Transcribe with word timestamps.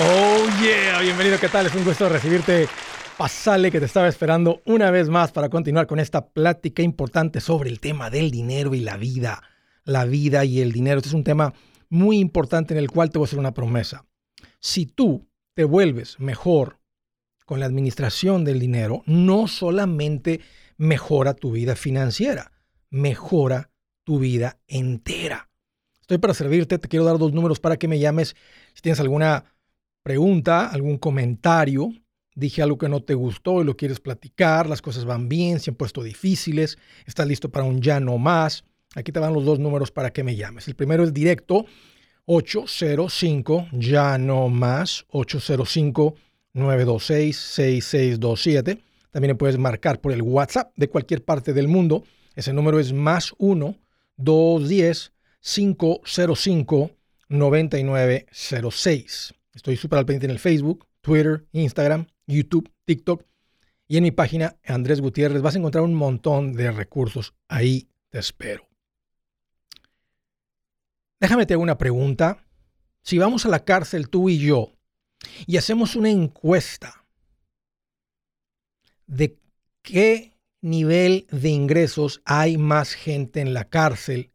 Oh 0.00 0.46
yeah, 0.62 1.00
bienvenido, 1.00 1.40
¿qué 1.40 1.48
tal? 1.48 1.66
Es 1.66 1.74
un 1.74 1.84
gusto 1.84 2.08
recibirte. 2.08 2.68
Pasale 3.16 3.72
que 3.72 3.80
te 3.80 3.86
estaba 3.86 4.06
esperando 4.06 4.62
una 4.64 4.92
vez 4.92 5.08
más 5.08 5.32
para 5.32 5.48
continuar 5.48 5.88
con 5.88 5.98
esta 5.98 6.28
plática 6.28 6.82
importante 6.82 7.40
sobre 7.40 7.68
el 7.68 7.80
tema 7.80 8.08
del 8.08 8.30
dinero 8.30 8.76
y 8.76 8.80
la 8.80 8.96
vida. 8.96 9.42
La 9.82 10.04
vida 10.04 10.44
y 10.44 10.60
el 10.60 10.70
dinero. 10.70 10.98
Este 10.98 11.08
es 11.08 11.14
un 11.14 11.24
tema 11.24 11.52
muy 11.88 12.20
importante 12.20 12.74
en 12.74 12.78
el 12.78 12.92
cual 12.92 13.10
te 13.10 13.18
voy 13.18 13.24
a 13.24 13.26
hacer 13.26 13.40
una 13.40 13.54
promesa. 13.54 14.06
Si 14.60 14.86
tú 14.86 15.28
te 15.54 15.64
vuelves 15.64 16.20
mejor 16.20 16.78
con 17.44 17.58
la 17.58 17.66
administración 17.66 18.44
del 18.44 18.60
dinero, 18.60 19.02
no 19.04 19.48
solamente 19.48 20.42
mejora 20.76 21.34
tu 21.34 21.50
vida 21.50 21.74
financiera, 21.74 22.52
mejora 22.88 23.72
tu 24.04 24.20
vida 24.20 24.60
entera. 24.68 25.50
Estoy 26.00 26.18
para 26.18 26.34
servirte, 26.34 26.78
te 26.78 26.86
quiero 26.86 27.04
dar 27.04 27.18
dos 27.18 27.32
números 27.32 27.58
para 27.58 27.78
que 27.78 27.88
me 27.88 27.98
llames 27.98 28.36
si 28.74 28.80
tienes 28.80 29.00
alguna 29.00 29.57
pregunta, 30.08 30.68
algún 30.68 30.96
comentario, 30.96 31.92
dije 32.34 32.62
algo 32.62 32.78
que 32.78 32.88
no 32.88 33.02
te 33.02 33.12
gustó 33.12 33.60
y 33.60 33.66
lo 33.66 33.76
quieres 33.76 34.00
platicar, 34.00 34.66
las 34.66 34.80
cosas 34.80 35.04
van 35.04 35.28
bien, 35.28 35.60
se 35.60 35.70
han 35.70 35.76
puesto 35.76 36.02
difíciles, 36.02 36.78
estás 37.04 37.28
listo 37.28 37.50
para 37.50 37.66
un 37.66 37.82
ya 37.82 38.00
no 38.00 38.16
más. 38.16 38.64
Aquí 38.94 39.12
te 39.12 39.20
van 39.20 39.34
los 39.34 39.44
dos 39.44 39.58
números 39.58 39.90
para 39.90 40.10
que 40.10 40.24
me 40.24 40.34
llames. 40.34 40.66
El 40.66 40.76
primero 40.76 41.04
es 41.04 41.12
directo 41.12 41.66
805 42.24 43.68
ya 43.72 44.16
no 44.16 44.48
más 44.48 45.04
805 45.10 46.14
926 46.54 47.36
6627. 47.36 48.78
También 49.10 49.36
puedes 49.36 49.58
marcar 49.58 50.00
por 50.00 50.12
el 50.12 50.22
WhatsApp 50.22 50.72
de 50.74 50.88
cualquier 50.88 51.22
parte 51.22 51.52
del 51.52 51.68
mundo. 51.68 52.02
Ese 52.34 52.54
número 52.54 52.80
es 52.80 52.94
más 52.94 53.34
1 53.36 53.76
210 54.16 55.12
505 55.42 56.92
9906. 57.28 59.34
Estoy 59.58 59.76
súper 59.76 59.98
al 59.98 60.06
pendiente 60.06 60.26
en 60.26 60.30
el 60.30 60.38
Facebook, 60.38 60.86
Twitter, 61.00 61.48
Instagram, 61.50 62.06
YouTube, 62.28 62.70
TikTok 62.84 63.24
y 63.88 63.96
en 63.96 64.04
mi 64.04 64.12
página 64.12 64.56
Andrés 64.64 65.00
Gutiérrez. 65.00 65.42
Vas 65.42 65.56
a 65.56 65.58
encontrar 65.58 65.82
un 65.82 65.94
montón 65.94 66.52
de 66.52 66.70
recursos. 66.70 67.34
Ahí 67.48 67.88
te 68.08 68.20
espero. 68.20 68.68
Déjame 71.18 71.44
te 71.44 71.54
hago 71.54 71.62
una 71.64 71.76
pregunta. 71.76 72.46
Si 73.02 73.18
vamos 73.18 73.46
a 73.46 73.48
la 73.48 73.64
cárcel 73.64 74.08
tú 74.08 74.28
y 74.28 74.38
yo 74.38 74.74
y 75.48 75.56
hacemos 75.56 75.96
una 75.96 76.10
encuesta 76.10 77.04
de 79.08 79.40
qué 79.82 80.38
nivel 80.60 81.26
de 81.32 81.48
ingresos 81.48 82.22
hay 82.24 82.58
más 82.58 82.92
gente 82.92 83.40
en 83.40 83.54
la 83.54 83.68
cárcel, 83.68 84.30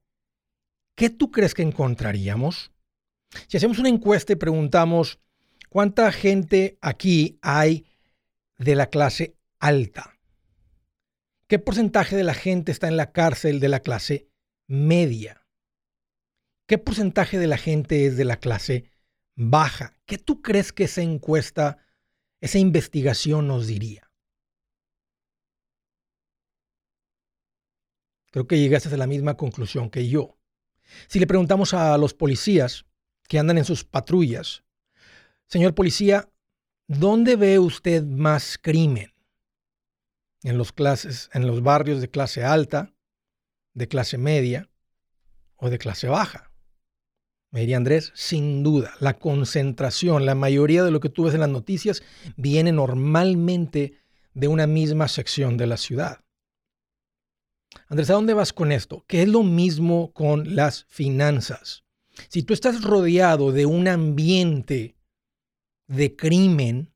¿qué 0.96 1.10
tú 1.10 1.32
crees 1.32 1.54
que 1.54 1.62
encontraríamos? 1.62 2.73
Si 3.48 3.58
hacemos 3.58 3.80
una 3.80 3.90
encuesta 3.90 4.34
y 4.34 4.38
preguntamos 4.38 5.20
cuánta 5.70 6.12
gente 6.12 6.78
aquí 6.82 7.40
hay 7.42 7.86
de 8.58 8.76
la 8.76 8.88
clase 8.88 9.36
alta, 9.60 10.18
¿qué 11.48 11.60
porcentaje 11.60 12.16
de 12.16 12.24
la 12.24 12.34
gente 12.34 12.72
está 12.72 12.88
en 12.88 12.98
la 12.98 13.12
cárcel 13.12 13.60
de 13.60 13.70
la 13.70 13.80
clase 13.80 14.28
media? 14.68 15.46
¿Qué 16.68 16.78
porcentaje 16.78 17.38
de 17.38 17.48
la 17.48 17.58
gente 17.58 18.06
es 18.06 18.18
de 18.18 18.26
la 18.26 18.38
clase 18.38 18.90
baja? 19.36 19.98
¿Qué 20.06 20.18
tú 20.18 20.42
crees 20.42 20.72
que 20.72 20.86
esa 20.86 21.02
encuesta, 21.02 21.78
esa 22.40 22.60
investigación 22.60 23.48
nos 23.48 23.68
diría? 23.68 24.10
Creo 28.32 28.48
que 28.48 28.58
llegaste 28.58 28.94
a 28.94 28.98
la 28.98 29.06
misma 29.06 29.38
conclusión 29.38 29.92
que 29.92 30.08
yo. 30.08 30.40
Si 31.08 31.20
le 31.20 31.28
preguntamos 31.28 31.74
a 31.76 31.96
los 32.00 32.16
policías 32.16 32.86
que 33.28 33.40
andan 33.40 33.58
en 33.58 33.66
sus 33.66 33.84
patrullas. 33.84 34.64
Señor 35.48 35.76
policía, 35.76 36.30
¿dónde 36.88 37.36
ve 37.36 37.60
usted 37.60 38.04
más 38.04 38.58
crimen? 38.62 39.14
En 40.44 40.58
los 40.58 40.72
clases, 40.72 41.30
en 41.34 41.48
los 41.48 41.64
barrios 41.64 42.02
de 42.02 42.10
clase 42.10 42.44
alta, 42.44 42.94
de 43.74 43.88
clase 43.88 44.18
media 44.18 44.70
o 45.56 45.70
de 45.70 45.78
clase 45.78 46.08
baja. 46.08 46.52
Me 47.52 47.62
diría 47.62 47.78
Andrés, 47.78 48.12
sin 48.16 48.64
duda, 48.64 48.96
la 49.00 49.20
concentración, 49.20 50.26
la 50.26 50.34
mayoría 50.34 50.84
de 50.84 50.92
lo 50.92 51.00
que 51.00 51.10
tú 51.10 51.26
ves 51.26 51.36
en 51.36 51.42
las 51.42 51.50
noticias 51.50 52.02
viene 52.36 52.72
normalmente 52.72 54.00
de 54.34 54.48
una 54.48 54.66
misma 54.66 55.08
sección 55.08 55.56
de 55.56 55.68
la 55.68 55.78
ciudad. 55.78 56.24
Andrés, 57.88 58.10
¿a 58.10 58.14
dónde 58.14 58.34
vas 58.34 58.54
con 58.54 58.72
esto? 58.72 59.06
¿Qué 59.08 59.22
es 59.22 59.30
lo 59.30 59.44
mismo 59.44 60.12
con 60.14 60.56
las 60.56 60.86
finanzas? 60.90 61.83
Si 62.30 62.44
tú 62.44 62.54
estás 62.54 62.84
rodeado 62.84 63.52
de 63.52 63.66
un 63.66 63.88
ambiente 63.88 64.96
de 65.88 66.16
crimen, 66.16 66.94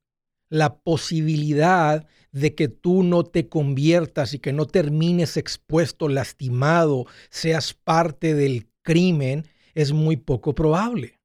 la 0.50 0.78
posibilidad 0.80 2.08
de 2.32 2.56
que 2.56 2.68
tú 2.68 3.04
no 3.04 3.24
te 3.24 3.50
conviertas 3.50 4.34
y 4.34 4.40
que 4.40 4.54
no 4.54 4.66
termines 4.66 5.38
expuesto, 5.38 6.08
lastimado, 6.08 7.06
seas 7.30 7.74
parte 7.74 8.34
del 8.34 8.70
crimen, 8.84 9.46
es 9.74 9.92
muy 9.92 10.18
poco 10.18 10.56
probable. 10.56 11.18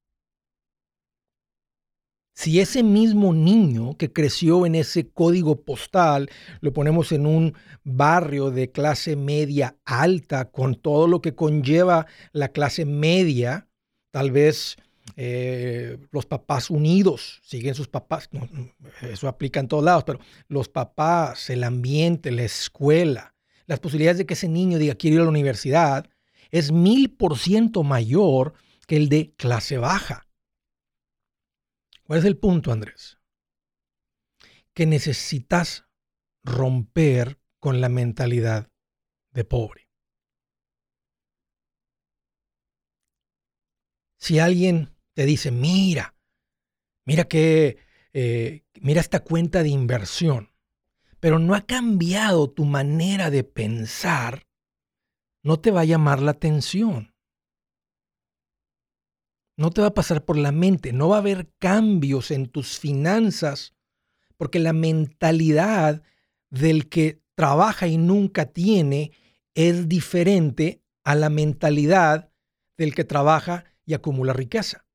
Si 2.35 2.61
ese 2.61 2.83
mismo 2.83 3.35
niño 3.35 3.97
que 3.99 4.11
creció 4.11 4.65
en 4.65 4.75
ese 4.75 5.11
código 5.11 5.65
postal 5.65 6.31
lo 6.61 6.73
ponemos 6.73 7.13
en 7.13 7.27
un 7.27 7.55
barrio 7.85 8.51
de 8.51 8.73
clase 8.73 9.17
media 9.17 9.77
alta, 9.85 10.51
con 10.51 10.75
todo 10.75 11.07
lo 11.07 11.21
que 11.21 11.35
conlleva 11.35 12.07
la 12.33 12.49
clase 12.49 12.87
media, 12.87 13.69
Tal 14.13 14.31
vez 14.31 14.77
eh, 15.17 15.99
los 16.13 16.27
papás 16.27 16.71
unidos, 16.71 17.41
siguen 17.43 17.75
sus 17.75 17.89
papás, 17.89 18.31
eso 19.01 19.27
aplica 19.27 19.59
en 19.59 19.67
todos 19.67 19.83
lados, 19.83 20.05
pero 20.05 20.21
los 20.47 20.69
papás, 20.69 21.51
el 21.51 21.65
ambiente, 21.65 22.31
la 22.31 22.45
escuela, 22.45 23.35
las 23.67 23.81
posibilidades 23.81 24.19
de 24.19 24.27
que 24.27 24.35
ese 24.35 24.49
niño 24.49 24.79
diga 24.79 24.95
quiero 24.95 25.17
ir 25.17 25.21
a 25.23 25.25
la 25.25 25.31
universidad 25.31 26.09
es 26.51 26.71
mil 26.71 27.11
por 27.11 27.39
ciento 27.39 27.83
mayor 27.83 28.55
que 28.87 28.97
el 28.97 29.09
de 29.09 29.35
clase 29.35 29.79
baja. 29.79 30.29
¿Cuál 32.05 32.19
es 32.19 32.25
el 32.25 32.37
punto, 32.37 32.71
Andrés? 32.71 33.19
Que 34.75 34.87
necesitas 34.87 35.87
romper 36.45 37.39
con 37.59 37.81
la 37.81 37.89
mentalidad 37.89 38.71
de 39.31 39.45
pobre. 39.45 39.82
Si 44.23 44.39
alguien 44.39 44.95
te 45.15 45.27
dice, 45.27 45.51
mira, 45.51 46.15
mira 47.05 47.25
que, 47.25 47.79
eh, 48.13 48.65
mira 48.81 49.01
esta 49.01 49.19
cuenta 49.19 49.65
de 49.65 49.71
inversión, 49.71 50.53
pero 51.19 51.41
no 51.41 51.57
ha 51.57 51.63
cambiado 51.63 52.49
tu 52.49 52.65
manera 52.65 53.31
de 53.31 53.43
pensar, 53.43 54.47
no 55.43 55.59
te 55.59 55.73
va 55.73 55.81
a 55.81 55.87
llamar 55.87 56.23
la 56.23 56.31
atención. 56.31 57.17
No 59.57 59.71
te 59.71 59.81
va 59.81 59.89
a 59.89 59.95
pasar 59.95 60.25
por 60.25 60.39
la 60.39 60.53
mente, 60.53 60.93
no 60.93 61.09
va 61.09 61.17
a 61.17 61.19
haber 61.19 61.53
cambios 61.59 62.31
en 62.31 62.47
tus 62.47 62.79
finanzas, 62.79 63.75
porque 64.37 64.61
la 64.61 64.73
mentalidad 64.73 66.05
del 66.49 66.89
que 66.89 67.25
trabaja 67.35 67.89
y 67.89 67.99
nunca 67.99 68.47
tiene 68.47 69.11
es 69.55 69.89
diferente 69.89 70.81
a 71.03 71.17
la 71.17 71.29
mentalidad 71.29 72.31
del 72.77 72.95
que 72.95 73.03
trabaja 73.03 73.72
y 73.85 73.95
acumula 73.95 74.33
riqueza. 74.33 74.87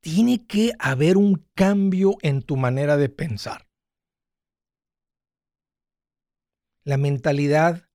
Tiene 0.00 0.46
que 0.46 0.72
haber 0.78 1.16
un 1.16 1.48
cambio 1.54 2.16
en 2.20 2.42
tu 2.42 2.56
manera 2.56 2.96
de 2.96 3.08
pensar. 3.08 3.66
La 6.84 6.98
mentalidad 6.98 7.88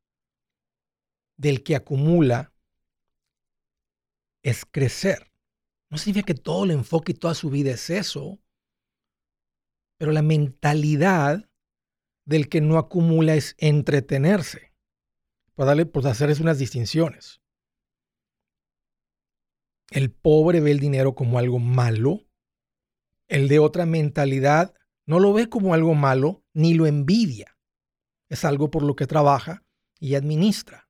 del 1.37 1.63
que 1.63 1.75
acumula 1.75 2.51
es 4.43 4.65
crecer. 4.65 5.31
No 5.91 5.99
significa 5.99 6.33
que 6.33 6.39
todo 6.39 6.65
el 6.65 6.71
enfoque 6.71 7.11
y 7.11 7.15
toda 7.15 7.35
su 7.35 7.51
vida 7.51 7.71
es 7.71 7.91
eso, 7.91 8.39
pero 9.97 10.11
la 10.11 10.23
mentalidad 10.23 11.47
del 12.25 12.49
que 12.49 12.61
no 12.61 12.79
acumula 12.79 13.35
es 13.35 13.55
entretenerse 13.59 14.68
para 15.59 15.71
darle, 15.71 15.85
pues 15.85 16.05
hacer 16.05 16.33
unas 16.39 16.57
distinciones. 16.57 17.41
El 19.91 20.09
pobre 20.09 20.61
ve 20.61 20.71
el 20.71 20.79
dinero 20.79 21.15
como 21.15 21.37
algo 21.37 21.59
malo. 21.59 22.25
El 23.27 23.49
de 23.49 23.59
otra 23.59 23.85
mentalidad 23.85 24.73
no 25.05 25.19
lo 25.19 25.33
ve 25.33 25.49
como 25.49 25.73
algo 25.73 25.95
malo 25.95 26.45
ni 26.53 26.75
lo 26.75 26.87
envidia. 26.87 27.57
Es 28.29 28.45
algo 28.45 28.71
por 28.71 28.83
lo 28.83 28.95
que 28.95 29.05
trabaja 29.05 29.65
y 29.99 30.15
administra. 30.15 30.87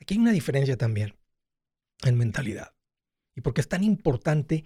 Aquí 0.00 0.14
hay 0.14 0.20
una 0.20 0.32
diferencia 0.32 0.78
también 0.78 1.14
en 2.04 2.16
mentalidad. 2.16 2.74
Y 3.36 3.42
porque 3.42 3.60
es 3.60 3.68
tan 3.68 3.84
importante 3.84 4.64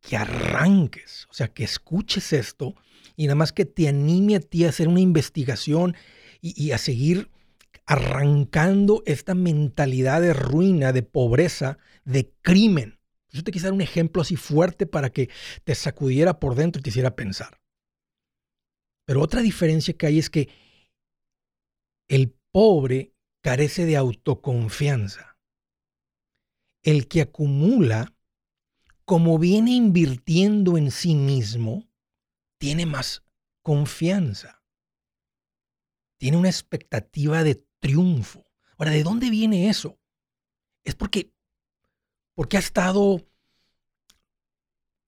que 0.00 0.16
arranques, 0.16 1.26
o 1.28 1.34
sea, 1.34 1.48
que 1.48 1.64
escuches 1.64 2.32
esto 2.32 2.76
y 3.16 3.24
nada 3.24 3.34
más 3.34 3.52
que 3.52 3.64
te 3.64 3.88
anime 3.88 4.36
a 4.36 4.40
ti 4.40 4.64
a 4.64 4.68
hacer 4.68 4.86
una 4.86 5.00
investigación 5.00 5.96
y, 6.54 6.72
a 6.72 6.78
seguir 6.78 7.30
arrancando 7.86 9.02
esta 9.06 9.34
mentalidad 9.34 10.20
de 10.20 10.32
ruina, 10.32 10.92
de 10.92 11.02
pobreza, 11.02 11.78
de 12.04 12.32
crimen. 12.42 12.98
Yo 13.30 13.44
te 13.44 13.52
quise 13.52 13.66
dar 13.66 13.72
un 13.72 13.80
ejemplo 13.80 14.22
así 14.22 14.36
fuerte 14.36 14.86
para 14.86 15.10
que 15.10 15.30
te 15.64 15.74
sacudiera 15.74 16.40
por 16.40 16.54
dentro 16.54 16.80
y 16.80 16.82
te 16.82 16.90
hiciera 16.90 17.14
pensar. 17.14 17.60
Pero 19.06 19.22
otra 19.22 19.40
diferencia 19.40 19.94
que 19.94 20.06
hay 20.06 20.18
es 20.18 20.30
que 20.30 20.48
el 22.08 22.36
pobre 22.52 23.12
carece 23.42 23.84
de 23.84 23.96
autoconfianza. 23.96 25.38
El 26.82 27.06
que 27.06 27.20
acumula, 27.20 28.14
como 29.04 29.38
viene 29.38 29.72
invirtiendo 29.72 30.76
en 30.76 30.90
sí 30.90 31.14
mismo, 31.14 31.88
tiene 32.58 32.86
más 32.86 33.22
confianza. 33.62 34.62
Tiene 36.18 36.36
una 36.36 36.48
expectativa 36.48 37.42
de 37.44 37.66
triunfo. 37.78 38.44
Ahora, 38.78 38.92
¿de 38.92 39.02
dónde 39.02 39.30
viene 39.30 39.68
eso? 39.68 39.98
Es 40.84 40.94
porque, 40.94 41.32
porque 42.34 42.56
ha 42.56 42.60
estado 42.60 43.26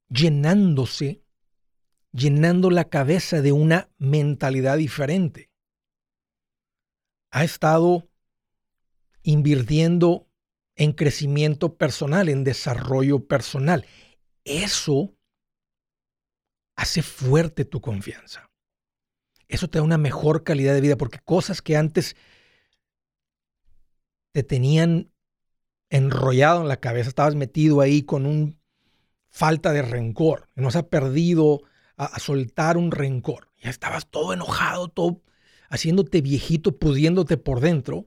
llenándose, 0.08 1.22
llenando 2.12 2.70
la 2.70 2.88
cabeza 2.88 3.40
de 3.40 3.52
una 3.52 3.90
mentalidad 3.98 4.76
diferente. 4.76 5.50
Ha 7.30 7.44
estado 7.44 8.08
invirtiendo 9.22 10.28
en 10.74 10.92
crecimiento 10.92 11.76
personal, 11.76 12.28
en 12.28 12.44
desarrollo 12.44 13.26
personal. 13.26 13.84
Eso 14.44 15.14
hace 16.76 17.02
fuerte 17.02 17.64
tu 17.64 17.80
confianza. 17.80 18.47
Eso 19.48 19.68
te 19.68 19.78
da 19.78 19.84
una 19.84 19.98
mejor 19.98 20.44
calidad 20.44 20.74
de 20.74 20.80
vida 20.80 20.96
porque 20.96 21.18
cosas 21.18 21.62
que 21.62 21.76
antes 21.76 22.16
te 24.32 24.42
tenían 24.42 25.10
enrollado 25.90 26.60
en 26.60 26.68
la 26.68 26.80
cabeza, 26.80 27.08
estabas 27.08 27.34
metido 27.34 27.80
ahí 27.80 28.02
con 28.02 28.26
un 28.26 28.60
falta 29.28 29.72
de 29.72 29.82
rencor, 29.82 30.48
no 30.54 30.70
se 30.70 30.78
ha 30.78 30.88
perdido 30.88 31.62
a, 31.96 32.04
a, 32.04 32.18
soltar 32.18 32.76
un 32.76 32.90
rencor. 32.90 33.50
Ya 33.62 33.70
estabas 33.70 34.08
todo 34.08 34.32
enojado, 34.32 34.88
todo 34.88 35.22
haciéndote 35.70 36.20
viejito, 36.20 36.78
pudiéndote 36.78 37.36
por 37.36 37.60
dentro. 37.60 38.06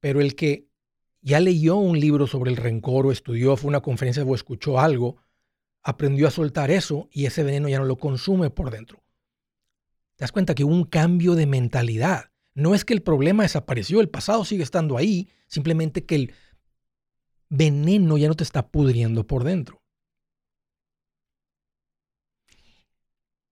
Pero 0.00 0.20
el 0.20 0.34
que 0.34 0.68
ya 1.20 1.40
leyó 1.40 1.76
un 1.76 1.98
libro 1.98 2.26
sobre 2.26 2.50
el 2.50 2.56
rencor 2.56 3.06
o 3.06 3.12
estudió, 3.12 3.56
fue 3.56 3.68
una 3.68 3.80
conferencia 3.80 4.24
o 4.24 4.34
escuchó 4.34 4.80
algo, 4.80 5.16
aprendió 5.82 6.28
a 6.28 6.30
soltar 6.30 6.70
eso 6.70 7.08
y 7.10 7.26
ese 7.26 7.42
veneno 7.42 7.68
ya 7.68 7.78
no 7.78 7.84
lo 7.84 7.96
consume 7.96 8.50
por 8.50 8.70
dentro. 8.70 9.02
Te 10.16 10.24
das 10.24 10.32
cuenta 10.32 10.54
que 10.54 10.64
hubo 10.64 10.74
un 10.74 10.84
cambio 10.84 11.34
de 11.34 11.46
mentalidad. 11.46 12.30
No 12.54 12.74
es 12.74 12.84
que 12.84 12.94
el 12.94 13.02
problema 13.02 13.42
desapareció, 13.42 14.00
el 14.00 14.10
pasado 14.10 14.44
sigue 14.44 14.62
estando 14.62 14.96
ahí, 14.96 15.28
simplemente 15.46 16.04
que 16.04 16.14
el 16.14 16.34
veneno 17.48 18.18
ya 18.18 18.28
no 18.28 18.34
te 18.34 18.44
está 18.44 18.68
pudriendo 18.68 19.26
por 19.26 19.44
dentro. 19.44 19.82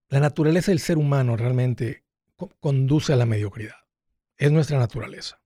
La 0.09 0.21
naturaleza 0.21 0.71
del 0.71 0.81
ser 0.81 0.99
humano 0.99 1.37
realmente 1.37 2.05
conduce 2.61 3.13
a 3.13 3.17
la 3.17 3.27
mediocridad. 3.27 3.77
Es 4.37 4.51
nuestra 4.51 4.79
naturaleza. 4.79 5.41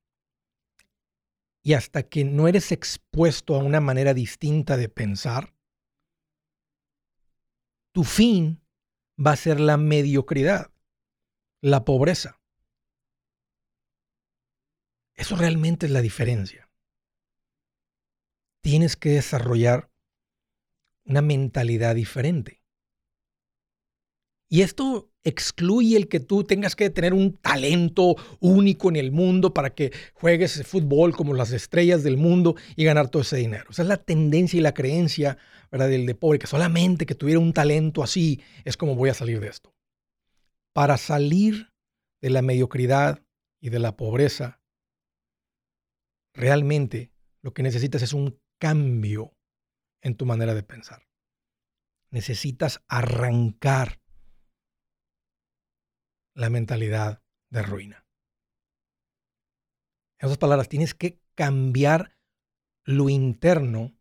Y 1.62 1.74
hasta 1.74 2.04
que 2.04 2.24
no 2.24 2.48
eres 2.48 2.72
expuesto 2.72 3.54
a 3.54 3.58
una 3.58 3.80
manera 3.80 4.14
distinta 4.14 4.76
de 4.76 4.88
pensar, 4.88 5.53
tu 7.94 8.02
fin 8.02 8.60
va 9.24 9.30
a 9.30 9.36
ser 9.36 9.60
la 9.60 9.76
mediocridad, 9.76 10.72
la 11.60 11.84
pobreza. 11.84 12.40
Eso 15.14 15.36
realmente 15.36 15.86
es 15.86 15.92
la 15.92 16.00
diferencia. 16.00 16.68
Tienes 18.62 18.96
que 18.96 19.10
desarrollar 19.10 19.92
una 21.04 21.22
mentalidad 21.22 21.94
diferente. 21.94 22.63
Y 24.48 24.62
esto 24.62 25.10
excluye 25.24 25.96
el 25.96 26.08
que 26.08 26.20
tú 26.20 26.44
tengas 26.44 26.76
que 26.76 26.90
tener 26.90 27.14
un 27.14 27.36
talento 27.38 28.14
único 28.40 28.90
en 28.90 28.96
el 28.96 29.10
mundo 29.10 29.54
para 29.54 29.70
que 29.70 29.90
juegues 30.12 30.62
fútbol 30.66 31.16
como 31.16 31.32
las 31.32 31.50
estrellas 31.50 32.02
del 32.02 32.18
mundo 32.18 32.54
y 32.76 32.84
ganar 32.84 33.08
todo 33.08 33.22
ese 33.22 33.38
dinero. 33.38 33.64
Esa 33.70 33.82
es 33.82 33.88
la 33.88 33.96
tendencia 33.96 34.58
y 34.58 34.60
la 34.60 34.74
creencia 34.74 35.38
¿verdad? 35.72 35.88
del 35.88 36.06
de 36.06 36.14
pobre, 36.14 36.38
que 36.38 36.46
solamente 36.46 37.06
que 37.06 37.14
tuviera 37.14 37.40
un 37.40 37.54
talento 37.54 38.02
así 38.02 38.40
es 38.64 38.76
como 38.76 38.94
voy 38.94 39.08
a 39.10 39.14
salir 39.14 39.40
de 39.40 39.48
esto. 39.48 39.74
Para 40.74 40.98
salir 40.98 41.72
de 42.20 42.30
la 42.30 42.42
mediocridad 42.42 43.22
y 43.60 43.70
de 43.70 43.78
la 43.78 43.96
pobreza, 43.96 44.60
realmente 46.34 47.12
lo 47.42 47.54
que 47.54 47.62
necesitas 47.62 48.02
es 48.02 48.12
un 48.12 48.38
cambio 48.58 49.34
en 50.02 50.16
tu 50.16 50.26
manera 50.26 50.54
de 50.54 50.62
pensar. 50.62 51.06
Necesitas 52.10 52.82
arrancar 52.88 54.00
la 56.34 56.50
mentalidad 56.50 57.22
de 57.50 57.62
ruina. 57.62 58.06
En 60.18 60.26
otras 60.26 60.38
palabras, 60.38 60.68
tienes 60.68 60.94
que 60.94 61.20
cambiar 61.34 62.16
lo 62.84 63.08
interno 63.08 63.96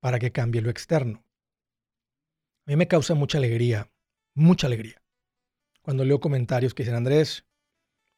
para 0.00 0.18
que 0.18 0.32
cambie 0.32 0.62
lo 0.62 0.70
externo. 0.70 1.24
A 2.66 2.70
mí 2.70 2.76
me 2.76 2.88
causa 2.88 3.14
mucha 3.14 3.38
alegría, 3.38 3.90
mucha 4.34 4.66
alegría, 4.66 5.02
cuando 5.82 6.04
leo 6.04 6.18
comentarios 6.18 6.74
que 6.74 6.82
dicen, 6.82 6.96
Andrés, 6.96 7.44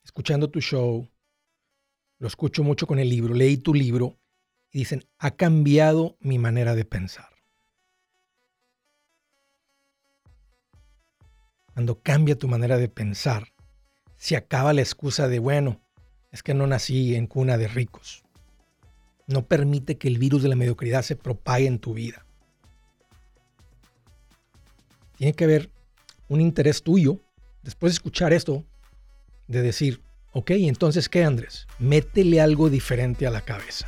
escuchando 0.04 0.50
tu 0.50 0.60
show, 0.60 1.10
lo 2.18 2.28
escucho 2.28 2.62
mucho 2.62 2.86
con 2.86 2.98
el 2.98 3.08
libro, 3.08 3.34
leí 3.34 3.56
tu 3.56 3.74
libro 3.74 4.20
y 4.70 4.78
dicen, 4.80 5.04
ha 5.18 5.32
cambiado 5.32 6.16
mi 6.20 6.38
manera 6.38 6.74
de 6.74 6.84
pensar. 6.84 7.35
Cuando 11.76 12.00
cambia 12.00 12.38
tu 12.38 12.48
manera 12.48 12.78
de 12.78 12.88
pensar, 12.88 13.52
se 14.16 14.34
acaba 14.34 14.72
la 14.72 14.80
excusa 14.80 15.28
de, 15.28 15.38
bueno, 15.38 15.82
es 16.32 16.42
que 16.42 16.54
no 16.54 16.66
nací 16.66 17.14
en 17.14 17.26
cuna 17.26 17.58
de 17.58 17.68
ricos. 17.68 18.24
No 19.26 19.44
permite 19.44 19.98
que 19.98 20.08
el 20.08 20.16
virus 20.16 20.42
de 20.42 20.48
la 20.48 20.56
mediocridad 20.56 21.02
se 21.02 21.16
propague 21.16 21.66
en 21.66 21.78
tu 21.78 21.92
vida. 21.92 22.24
Tiene 25.18 25.34
que 25.34 25.44
haber 25.44 25.70
un 26.28 26.40
interés 26.40 26.82
tuyo, 26.82 27.20
después 27.62 27.92
de 27.92 27.96
escuchar 27.96 28.32
esto, 28.32 28.64
de 29.46 29.60
decir, 29.60 30.02
ok, 30.32 30.52
entonces, 30.52 31.10
¿qué, 31.10 31.24
Andrés? 31.24 31.66
Métele 31.78 32.40
algo 32.40 32.70
diferente 32.70 33.26
a 33.26 33.30
la 33.30 33.42
cabeza. 33.42 33.86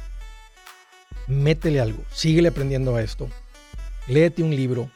Métele 1.26 1.80
algo, 1.80 2.04
síguele 2.12 2.48
aprendiendo 2.48 2.96
a 2.96 3.02
esto, 3.02 3.30
léete 4.08 4.42
un 4.42 4.54
libro 4.54 4.90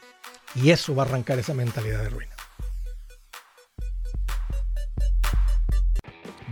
y 0.53 0.69
eso 0.69 0.93
va 0.93 1.01
a 1.01 1.05
arrancar 1.07 1.39
esa 1.39 1.55
mentalidad 1.55 2.03
de 2.03 2.09
ruina. 2.09 2.32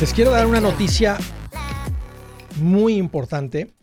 Les 0.00 0.14
quiero 0.14 0.30
dar 0.30 0.46
una 0.46 0.60
noticia 0.60 1.18
muy 2.60 2.94
importante 2.94 3.74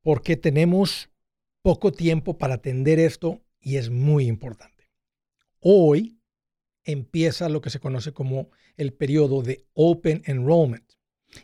porque 0.00 0.36
tenemos 0.36 1.10
poco 1.60 1.90
tiempo 1.90 2.38
para 2.38 2.54
atender 2.54 3.00
esto 3.00 3.40
y 3.60 3.78
es 3.78 3.90
muy 3.90 4.28
importante. 4.28 4.88
Hoy 5.58 6.20
empieza 6.84 7.48
lo 7.48 7.60
que 7.60 7.70
se 7.70 7.80
conoce 7.80 8.12
como 8.12 8.50
el 8.76 8.92
periodo 8.92 9.42
de 9.42 9.66
Open 9.74 10.22
Enrollment. 10.24 10.92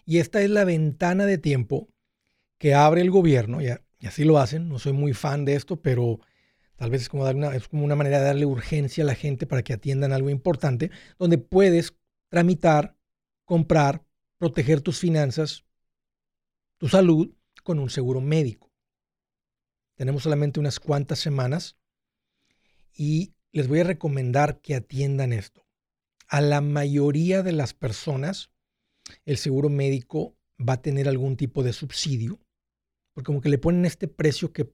Y 0.06 0.18
esta 0.18 0.40
es 0.40 0.50
la 0.50 0.64
ventana 0.64 1.26
de 1.26 1.38
tiempo 1.38 1.88
que 2.58 2.74
abre 2.74 3.00
el 3.00 3.10
gobierno, 3.10 3.60
y, 3.60 3.70
así 4.06 4.22
lo 4.22 4.38
hacen, 4.38 4.68
no 4.68 4.78
soy 4.78 4.92
muy 4.92 5.14
fan 5.14 5.44
de 5.44 5.56
esto, 5.56 5.82
pero 5.82 6.20
tal 6.76 6.90
vez 6.90 7.02
es 7.02 7.08
como, 7.08 7.24
dar 7.24 7.34
una, 7.34 7.52
es 7.56 7.66
como 7.66 7.84
una 7.84 7.96
manera 7.96 8.20
de 8.20 8.26
darle 8.26 8.46
urgencia 8.46 9.02
a 9.02 9.06
la 9.08 9.16
gente 9.16 9.48
para 9.48 9.64
que 9.64 9.72
atiendan 9.72 10.12
algo 10.12 10.30
importante, 10.30 10.92
donde 11.18 11.38
puedes 11.38 11.96
tramitar 12.28 12.94
comprar, 13.44 14.04
proteger 14.38 14.80
tus 14.80 14.98
finanzas, 14.98 15.64
tu 16.78 16.88
salud 16.88 17.34
con 17.62 17.78
un 17.78 17.90
seguro 17.90 18.20
médico. 18.20 18.72
Tenemos 19.96 20.24
solamente 20.24 20.60
unas 20.60 20.80
cuantas 20.80 21.18
semanas 21.18 21.76
y 22.92 23.34
les 23.52 23.68
voy 23.68 23.80
a 23.80 23.84
recomendar 23.84 24.60
que 24.60 24.74
atiendan 24.74 25.32
esto. 25.32 25.66
A 26.26 26.40
la 26.40 26.60
mayoría 26.60 27.42
de 27.42 27.52
las 27.52 27.74
personas, 27.74 28.50
el 29.24 29.36
seguro 29.36 29.68
médico 29.68 30.36
va 30.58 30.74
a 30.74 30.82
tener 30.82 31.08
algún 31.08 31.36
tipo 31.36 31.62
de 31.62 31.72
subsidio, 31.72 32.40
porque 33.12 33.26
como 33.26 33.40
que 33.40 33.48
le 33.48 33.58
ponen 33.58 33.84
este 33.84 34.08
precio 34.08 34.52
que, 34.52 34.72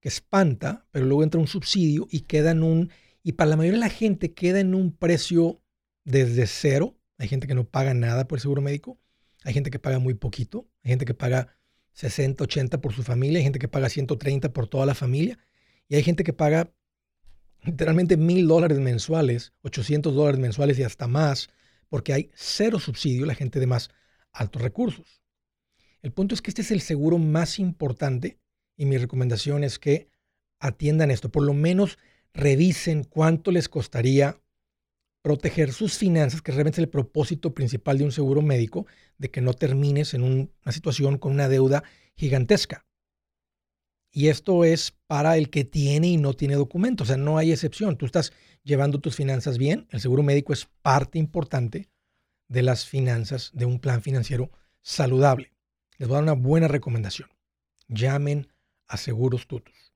que 0.00 0.08
espanta, 0.08 0.86
pero 0.90 1.06
luego 1.06 1.22
entra 1.22 1.40
un 1.40 1.46
subsidio 1.46 2.06
y 2.10 2.22
queda 2.22 2.50
en 2.50 2.62
un, 2.62 2.90
y 3.22 3.32
para 3.32 3.50
la 3.50 3.56
mayoría 3.56 3.78
de 3.80 3.86
la 3.86 3.92
gente 3.92 4.34
queda 4.34 4.60
en 4.60 4.74
un 4.74 4.92
precio 4.92 5.62
desde 6.04 6.46
cero 6.46 6.99
hay 7.20 7.28
gente 7.28 7.46
que 7.46 7.54
no 7.54 7.64
paga 7.64 7.92
nada 7.92 8.26
por 8.26 8.38
el 8.38 8.40
seguro 8.40 8.62
médico. 8.62 8.98
Hay 9.44 9.52
gente 9.52 9.70
que 9.70 9.78
paga 9.78 9.98
muy 9.98 10.14
poquito. 10.14 10.70
Hay 10.82 10.88
gente 10.88 11.04
que 11.04 11.12
paga 11.12 11.54
60, 11.92 12.44
80 12.44 12.80
por 12.80 12.94
su 12.94 13.02
familia. 13.02 13.38
Hay 13.38 13.44
gente 13.44 13.58
que 13.58 13.68
paga 13.68 13.90
130 13.90 14.54
por 14.54 14.68
toda 14.68 14.86
la 14.86 14.94
familia. 14.94 15.38
Y 15.86 15.96
hay 15.96 16.02
gente 16.02 16.24
que 16.24 16.32
paga 16.32 16.72
literalmente 17.62 18.16
mil 18.16 18.48
dólares 18.48 18.78
mensuales, 18.78 19.52
800 19.60 20.14
dólares 20.14 20.40
mensuales 20.40 20.78
y 20.78 20.82
hasta 20.82 21.06
más, 21.08 21.50
porque 21.90 22.14
hay 22.14 22.30
cero 22.34 22.78
subsidio 22.78 23.26
la 23.26 23.34
gente 23.34 23.60
de 23.60 23.66
más 23.66 23.90
altos 24.32 24.62
recursos. 24.62 25.22
El 26.00 26.12
punto 26.12 26.34
es 26.34 26.40
que 26.40 26.50
este 26.50 26.62
es 26.62 26.70
el 26.70 26.80
seguro 26.80 27.18
más 27.18 27.58
importante 27.58 28.38
y 28.78 28.86
mi 28.86 28.96
recomendación 28.96 29.62
es 29.62 29.78
que 29.78 30.08
atiendan 30.58 31.10
esto. 31.10 31.30
Por 31.30 31.42
lo 31.42 31.52
menos 31.52 31.98
revisen 32.32 33.04
cuánto 33.04 33.50
les 33.50 33.68
costaría 33.68 34.40
proteger 35.22 35.72
sus 35.72 35.96
finanzas, 35.98 36.42
que 36.42 36.52
realmente 36.52 36.80
es 36.80 36.84
el 36.84 36.88
propósito 36.88 37.54
principal 37.54 37.98
de 37.98 38.04
un 38.04 38.12
seguro 38.12 38.42
médico, 38.42 38.86
de 39.18 39.30
que 39.30 39.40
no 39.40 39.54
termines 39.54 40.14
en 40.14 40.22
una 40.22 40.72
situación 40.72 41.18
con 41.18 41.32
una 41.32 41.48
deuda 41.48 41.84
gigantesca. 42.16 42.86
Y 44.12 44.28
esto 44.28 44.64
es 44.64 44.92
para 45.06 45.36
el 45.36 45.50
que 45.50 45.64
tiene 45.64 46.08
y 46.08 46.16
no 46.16 46.34
tiene 46.34 46.54
documentos, 46.54 47.06
o 47.06 47.08
sea, 47.08 47.16
no 47.16 47.38
hay 47.38 47.52
excepción. 47.52 47.96
Tú 47.96 48.06
estás 48.06 48.32
llevando 48.64 48.98
tus 48.98 49.14
finanzas 49.14 49.56
bien, 49.56 49.86
el 49.90 50.00
seguro 50.00 50.22
médico 50.22 50.52
es 50.52 50.68
parte 50.82 51.18
importante 51.18 51.88
de 52.48 52.62
las 52.62 52.86
finanzas 52.86 53.50
de 53.54 53.66
un 53.66 53.78
plan 53.78 54.02
financiero 54.02 54.50
saludable. 54.82 55.52
Les 55.98 56.08
voy 56.08 56.16
a 56.16 56.22
dar 56.22 56.24
una 56.24 56.32
buena 56.32 56.66
recomendación. 56.66 57.28
Llamen 57.88 58.48
a 58.88 58.96
Seguros 58.96 59.46
Tutus. 59.46 59.92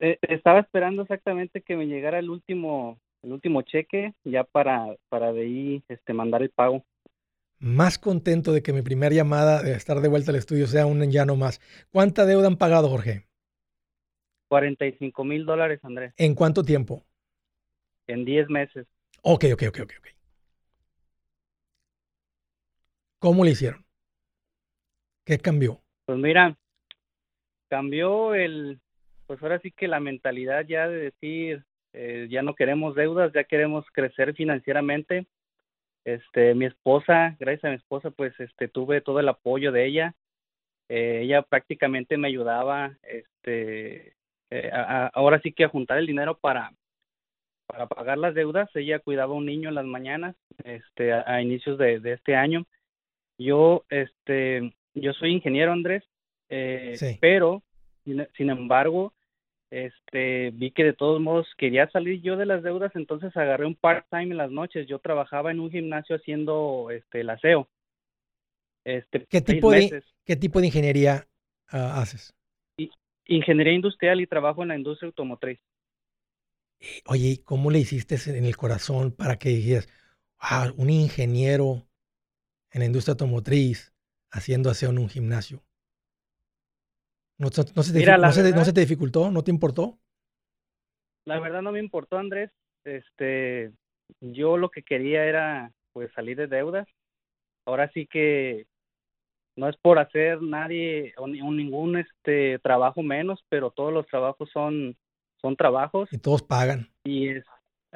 Eh, 0.00 0.18
estaba 0.20 0.60
esperando 0.60 1.02
exactamente 1.02 1.62
que 1.62 1.76
me 1.76 1.86
llegara 1.86 2.18
el 2.18 2.28
último, 2.28 3.00
el 3.22 3.32
último 3.32 3.62
cheque 3.62 4.12
ya 4.22 4.44
para, 4.44 4.94
para 5.08 5.32
de 5.32 5.40
ahí 5.40 5.82
este, 5.88 6.12
mandar 6.12 6.42
el 6.42 6.50
pago. 6.50 6.84
Más 7.58 7.98
contento 7.98 8.52
de 8.52 8.62
que 8.62 8.74
mi 8.74 8.82
primera 8.82 9.14
llamada 9.14 9.62
de 9.62 9.72
estar 9.72 10.02
de 10.02 10.08
vuelta 10.08 10.30
al 10.30 10.36
estudio 10.36 10.66
sea 10.66 10.84
un 10.84 11.00
llano 11.10 11.36
más. 11.36 11.62
¿Cuánta 11.90 12.26
deuda 12.26 12.48
han 12.48 12.56
pagado, 12.56 12.90
Jorge? 12.90 13.24
45 14.48 15.24
mil 15.24 15.46
dólares, 15.46 15.80
Andrés. 15.82 16.12
¿En 16.18 16.34
cuánto 16.34 16.62
tiempo? 16.62 17.02
En 18.06 18.26
10 18.26 18.50
meses. 18.50 18.86
Ok, 19.22 19.46
ok, 19.54 19.62
ok, 19.68 19.80
ok, 19.84 19.92
ok. 20.00 20.15
¿Cómo 23.26 23.44
le 23.44 23.50
hicieron? 23.50 23.84
¿Qué 25.24 25.36
cambió? 25.38 25.80
Pues 26.04 26.16
mira, 26.16 26.56
cambió 27.68 28.36
el, 28.36 28.78
pues 29.26 29.42
ahora 29.42 29.58
sí 29.58 29.72
que 29.72 29.88
la 29.88 29.98
mentalidad 29.98 30.64
ya 30.64 30.86
de 30.86 31.10
decir, 31.10 31.64
eh, 31.92 32.28
ya 32.30 32.42
no 32.42 32.54
queremos 32.54 32.94
deudas, 32.94 33.32
ya 33.32 33.42
queremos 33.42 33.84
crecer 33.92 34.32
financieramente. 34.34 35.26
Este, 36.04 36.54
mi 36.54 36.66
esposa, 36.66 37.34
gracias 37.40 37.64
a 37.64 37.70
mi 37.70 37.74
esposa, 37.74 38.12
pues 38.12 38.32
este, 38.38 38.68
tuve 38.68 39.00
todo 39.00 39.18
el 39.18 39.28
apoyo 39.28 39.72
de 39.72 39.86
ella. 39.86 40.14
Eh, 40.88 41.22
ella 41.24 41.42
prácticamente 41.42 42.16
me 42.18 42.28
ayudaba, 42.28 42.96
este, 43.02 44.14
eh, 44.50 44.70
ahora 44.72 45.40
sí 45.40 45.52
que 45.52 45.64
a 45.64 45.68
juntar 45.68 45.98
el 45.98 46.06
dinero 46.06 46.38
para, 46.38 46.72
para 47.66 47.88
pagar 47.88 48.18
las 48.18 48.36
deudas. 48.36 48.70
Ella 48.76 49.00
cuidaba 49.00 49.34
a 49.34 49.36
un 49.36 49.46
niño 49.46 49.68
en 49.68 49.74
las 49.74 49.86
mañanas, 49.86 50.36
este, 50.62 51.12
a, 51.12 51.42
inicios 51.42 51.76
de, 51.76 52.00
este 52.04 52.36
año. 52.36 52.68
Yo, 53.38 53.84
este, 53.90 54.74
yo 54.94 55.12
soy 55.12 55.32
ingeniero, 55.32 55.72
Andrés, 55.72 56.02
eh, 56.48 57.18
pero, 57.20 57.62
sin, 58.04 58.50
embargo, 58.50 59.12
este, 59.70 60.50
vi 60.52 60.70
que 60.70 60.84
de 60.84 60.92
todos 60.92 61.20
modos 61.20 61.46
quería 61.58 61.90
salir 61.90 62.22
yo 62.22 62.36
de 62.36 62.46
las 62.46 62.62
deudas, 62.62 62.92
entonces 62.94 63.36
agarré 63.36 63.66
un 63.66 63.74
part-time 63.74 64.30
en 64.30 64.36
las 64.36 64.50
noches. 64.50 64.86
Yo 64.86 65.00
trabajaba 65.00 65.50
en 65.50 65.60
un 65.60 65.70
gimnasio 65.70 66.16
haciendo 66.16 66.88
este, 66.90 67.20
el 67.20 67.30
aseo. 67.30 67.68
Este, 68.84 69.26
¿Qué, 69.28 69.40
tipo 69.40 69.72
de, 69.72 70.02
¿Qué 70.24 70.36
tipo 70.36 70.60
de 70.60 70.66
ingeniería 70.66 71.26
ah, 71.68 72.00
haces? 72.00 72.32
ingeniería 73.28 73.72
industrial 73.72 74.20
y 74.20 74.26
trabajo 74.28 74.62
en 74.62 74.68
la 74.68 74.76
industria 74.76 75.08
automotriz. 75.08 75.58
Oye, 77.06 77.40
¿cómo 77.44 77.70
le 77.70 77.80
hiciste 77.80 78.16
en 78.30 78.44
el 78.44 78.56
corazón 78.56 79.10
para 79.10 79.36
que 79.36 79.48
dijeras, 79.48 79.88
ah, 80.38 80.72
un 80.76 80.90
ingeniero 80.90 81.85
en 82.72 82.80
la 82.80 82.86
industria 82.86 83.12
automotriz 83.12 83.92
haciendo 84.30 84.70
aseo 84.70 84.90
en 84.90 84.98
un 84.98 85.08
gimnasio? 85.08 85.62
¿No, 87.38 87.50
se, 87.50 88.72
te, 88.72 88.80
dificultó? 88.80 89.30
¿No 89.30 89.44
te 89.44 89.50
importó? 89.50 89.98
La 91.26 91.38
verdad 91.38 91.60
no 91.60 91.72
me 91.72 91.80
importó, 91.80 92.16
Andrés. 92.16 92.50
Este, 92.84 93.72
yo 94.20 94.56
lo 94.56 94.70
que 94.70 94.82
quería 94.82 95.24
era 95.24 95.72
pues 95.92 96.10
salir 96.14 96.36
de 96.36 96.46
deudas. 96.46 96.88
Ahora 97.66 97.90
sí 97.92 98.06
que 98.06 98.66
no 99.56 99.68
es 99.68 99.76
por 99.76 99.98
hacer 99.98 100.40
nadie 100.40 101.14
o, 101.18 101.26
ningún 101.26 101.98
este 101.98 102.58
trabajo 102.60 103.02
menos, 103.02 103.44
pero 103.48 103.70
todos 103.70 103.92
los 103.92 104.06
trabajos 104.06 104.48
son 104.52 104.96
son 105.40 105.56
trabajos 105.56 106.08
y 106.12 106.18
todos 106.18 106.42
pagan. 106.42 106.88
Y 107.04 107.28
es 107.28 107.44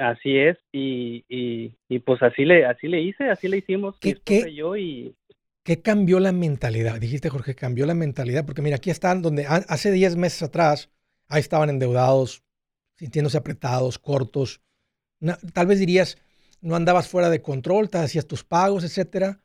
así 0.01 0.39
es 0.39 0.57
y, 0.73 1.25
y, 1.29 1.77
y 1.89 1.99
pues 2.01 2.23
así 2.23 2.45
le 2.45 2.65
así 2.65 2.89
le 2.89 3.01
hice, 3.01 3.29
así 3.29 3.49
le 3.49 3.59
hicimos 3.59 3.99
¿Qué, 4.01 4.17
qué, 4.25 4.53
yo 4.55 4.77
y 4.77 5.15
¿Qué 5.63 5.83
cambió 5.83 6.21
la 6.21 6.33
mentalidad? 6.33 6.99
Dijiste, 6.99 7.29
Jorge, 7.29 7.55
cambió 7.55 7.85
la 7.85 7.95
mentalidad, 7.95 8.47
porque 8.47 8.63
mira, 8.63 8.77
aquí 8.77 8.91
están 8.91 9.21
donde 9.21 9.47
hace 9.47 9.93
10 9.93 10.17
meses 10.17 10.43
atrás, 10.43 10.91
ahí 11.29 11.41
estaban 11.41 11.69
endeudados, 11.69 12.43
sintiéndose 12.97 13.37
apretados, 13.37 13.99
cortos. 13.99 14.63
tal 15.53 15.67
vez 15.67 15.79
dirías, 15.79 16.17
no 16.63 16.77
andabas 16.77 17.09
fuera 17.11 17.29
de 17.29 17.43
control, 17.43 17.91
te 17.91 17.99
hacías 17.99 18.27
tus 18.27 18.43
pagos, 18.43 18.85
etcétera. 18.85 19.41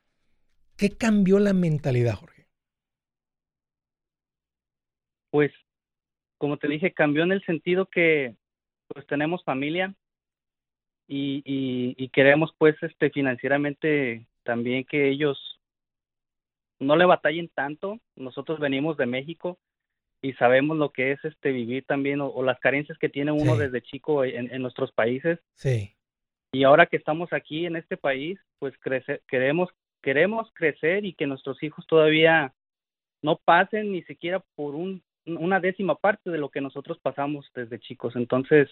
¿Qué 0.77 0.97
cambió 0.97 1.37
la 1.37 1.53
mentalidad, 1.53 2.15
Jorge? 2.15 2.47
Pues, 5.31 5.51
como 6.37 6.57
te 6.57 6.69
dije, 6.69 6.93
cambió 6.93 7.23
en 7.23 7.33
el 7.33 7.43
sentido 7.45 7.87
que 7.87 8.35
pues 8.87 9.05
tenemos 9.07 9.43
familia 9.43 9.93
y, 11.07 11.43
y 11.45 12.09
queremos 12.09 12.53
pues 12.57 12.75
este 12.81 13.09
financieramente 13.09 14.25
también 14.43 14.85
que 14.85 15.09
ellos 15.09 15.37
no 16.79 16.95
le 16.95 17.05
batallen 17.05 17.49
tanto. 17.49 17.99
Nosotros 18.15 18.59
venimos 18.59 18.97
de 18.97 19.05
México 19.05 19.57
y 20.21 20.33
sabemos 20.33 20.77
lo 20.77 20.91
que 20.91 21.11
es 21.11 21.23
este 21.23 21.51
vivir 21.51 21.85
también 21.85 22.21
o, 22.21 22.41
las 22.43 22.59
carencias 22.59 22.97
que 22.97 23.09
tiene 23.09 23.31
uno 23.31 23.57
desde 23.57 23.81
chico 23.81 24.23
en, 24.23 24.61
nuestros 24.61 24.91
países. 24.91 25.39
Sí. 25.53 25.95
Y 26.51 26.63
ahora 26.63 26.85
que 26.85 26.97
estamos 26.97 27.33
aquí 27.33 27.65
en 27.65 27.75
este 27.75 27.97
país, 27.97 28.39
pues 28.59 28.73
crecer, 28.79 29.21
queremos 29.27 29.69
queremos 30.01 30.51
crecer 30.53 31.03
y 31.03 31.13
que 31.13 31.25
nuestros 31.25 31.61
hijos 31.63 31.85
todavía 31.87 32.53
no 33.23 33.37
pasen 33.37 33.91
ni 33.91 34.03
siquiera 34.03 34.43
por 34.55 34.75
un, 34.75 35.03
una 35.25 35.59
décima 35.59 35.95
parte 35.95 36.29
de 36.29 36.37
lo 36.37 36.49
que 36.49 36.61
nosotros 36.61 36.99
pasamos 36.99 37.49
desde 37.55 37.79
chicos. 37.79 38.15
Entonces, 38.15 38.69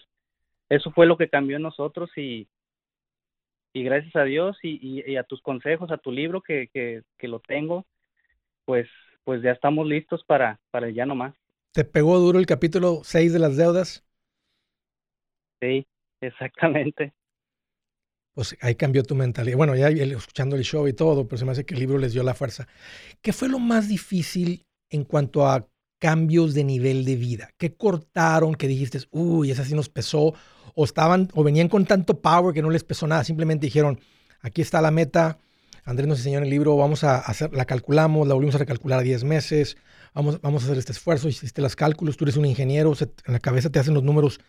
eso 0.68 0.90
fue 0.92 1.06
lo 1.06 1.16
que 1.16 1.28
cambió 1.28 1.56
en 1.56 1.62
nosotros 1.62 2.10
y, 2.16 2.48
y 3.72 3.82
gracias 3.82 4.14
a 4.16 4.24
Dios 4.24 4.56
y, 4.62 5.02
y, 5.10 5.16
a 5.16 5.24
tus 5.24 5.40
consejos, 5.42 5.90
a 5.90 5.98
tu 5.98 6.12
libro 6.12 6.40
que, 6.40 6.68
que, 6.72 7.02
que, 7.18 7.28
lo 7.28 7.40
tengo, 7.40 7.86
pues, 8.64 8.88
pues 9.24 9.42
ya 9.42 9.50
estamos 9.50 9.86
listos 9.86 10.24
para, 10.24 10.60
para 10.70 10.88
el 10.88 10.94
ya 10.94 11.06
no 11.06 11.14
más. 11.14 11.34
¿Te 11.72 11.84
pegó 11.84 12.18
duro 12.18 12.38
el 12.38 12.46
capítulo 12.46 13.00
6 13.02 13.32
de 13.32 13.38
las 13.38 13.56
deudas? 13.56 14.06
Sí, 15.60 15.86
exactamente. 16.20 17.12
Pues 18.34 18.56
ahí 18.60 18.74
cambió 18.74 19.02
tu 19.02 19.14
mentalidad. 19.14 19.56
Bueno, 19.56 19.76
ya 19.76 19.88
escuchando 19.88 20.56
el 20.56 20.62
show 20.62 20.86
y 20.88 20.92
todo, 20.92 21.26
pero 21.26 21.38
se 21.38 21.44
me 21.44 21.52
hace 21.52 21.64
que 21.64 21.74
el 21.74 21.80
libro 21.80 21.98
les 21.98 22.12
dio 22.12 22.22
la 22.22 22.34
fuerza. 22.34 22.66
¿Qué 23.22 23.32
fue 23.32 23.48
lo 23.48 23.58
más 23.58 23.88
difícil 23.88 24.66
en 24.90 25.04
cuanto 25.04 25.46
a 25.46 25.68
cambios 25.98 26.54
de 26.54 26.64
nivel 26.64 27.04
de 27.04 27.16
vida? 27.16 27.50
¿Qué 27.58 27.74
cortaron 27.74 28.54
que 28.54 28.68
dijiste, 28.68 29.00
uy, 29.10 29.50
esa 29.50 29.64
sí 29.64 29.74
nos 29.74 29.88
pesó? 29.88 30.34
¿O 30.74 30.84
estaban, 30.84 31.28
o 31.34 31.44
venían 31.44 31.68
con 31.68 31.86
tanto 31.86 32.20
power 32.20 32.54
que 32.54 32.62
no 32.62 32.70
les 32.70 32.84
pesó 32.84 33.06
nada? 33.06 33.24
Simplemente 33.24 33.66
dijeron, 33.66 34.00
aquí 34.40 34.60
está 34.60 34.80
la 34.80 34.90
meta, 34.90 35.38
Andrés 35.84 36.08
nos 36.08 36.18
enseñó 36.18 36.38
en 36.38 36.44
el 36.44 36.50
libro, 36.50 36.76
vamos 36.76 37.04
a 37.04 37.18
hacer, 37.18 37.52
la 37.52 37.64
calculamos, 37.64 38.26
la 38.26 38.34
volvimos 38.34 38.54
a 38.54 38.58
recalcular 38.58 39.00
a 39.00 39.02
10 39.02 39.24
meses, 39.24 39.76
vamos, 40.14 40.40
vamos 40.40 40.62
a 40.62 40.66
hacer 40.66 40.78
este 40.78 40.92
esfuerzo, 40.92 41.28
hiciste 41.28 41.60
los 41.60 41.76
cálculos, 41.76 42.16
tú 42.16 42.24
eres 42.24 42.36
un 42.36 42.46
ingeniero, 42.46 42.92
en 42.98 43.32
la 43.32 43.38
cabeza 43.38 43.70
te 43.70 43.78
hacen 43.78 43.94
los 43.94 44.02
números, 44.02 44.40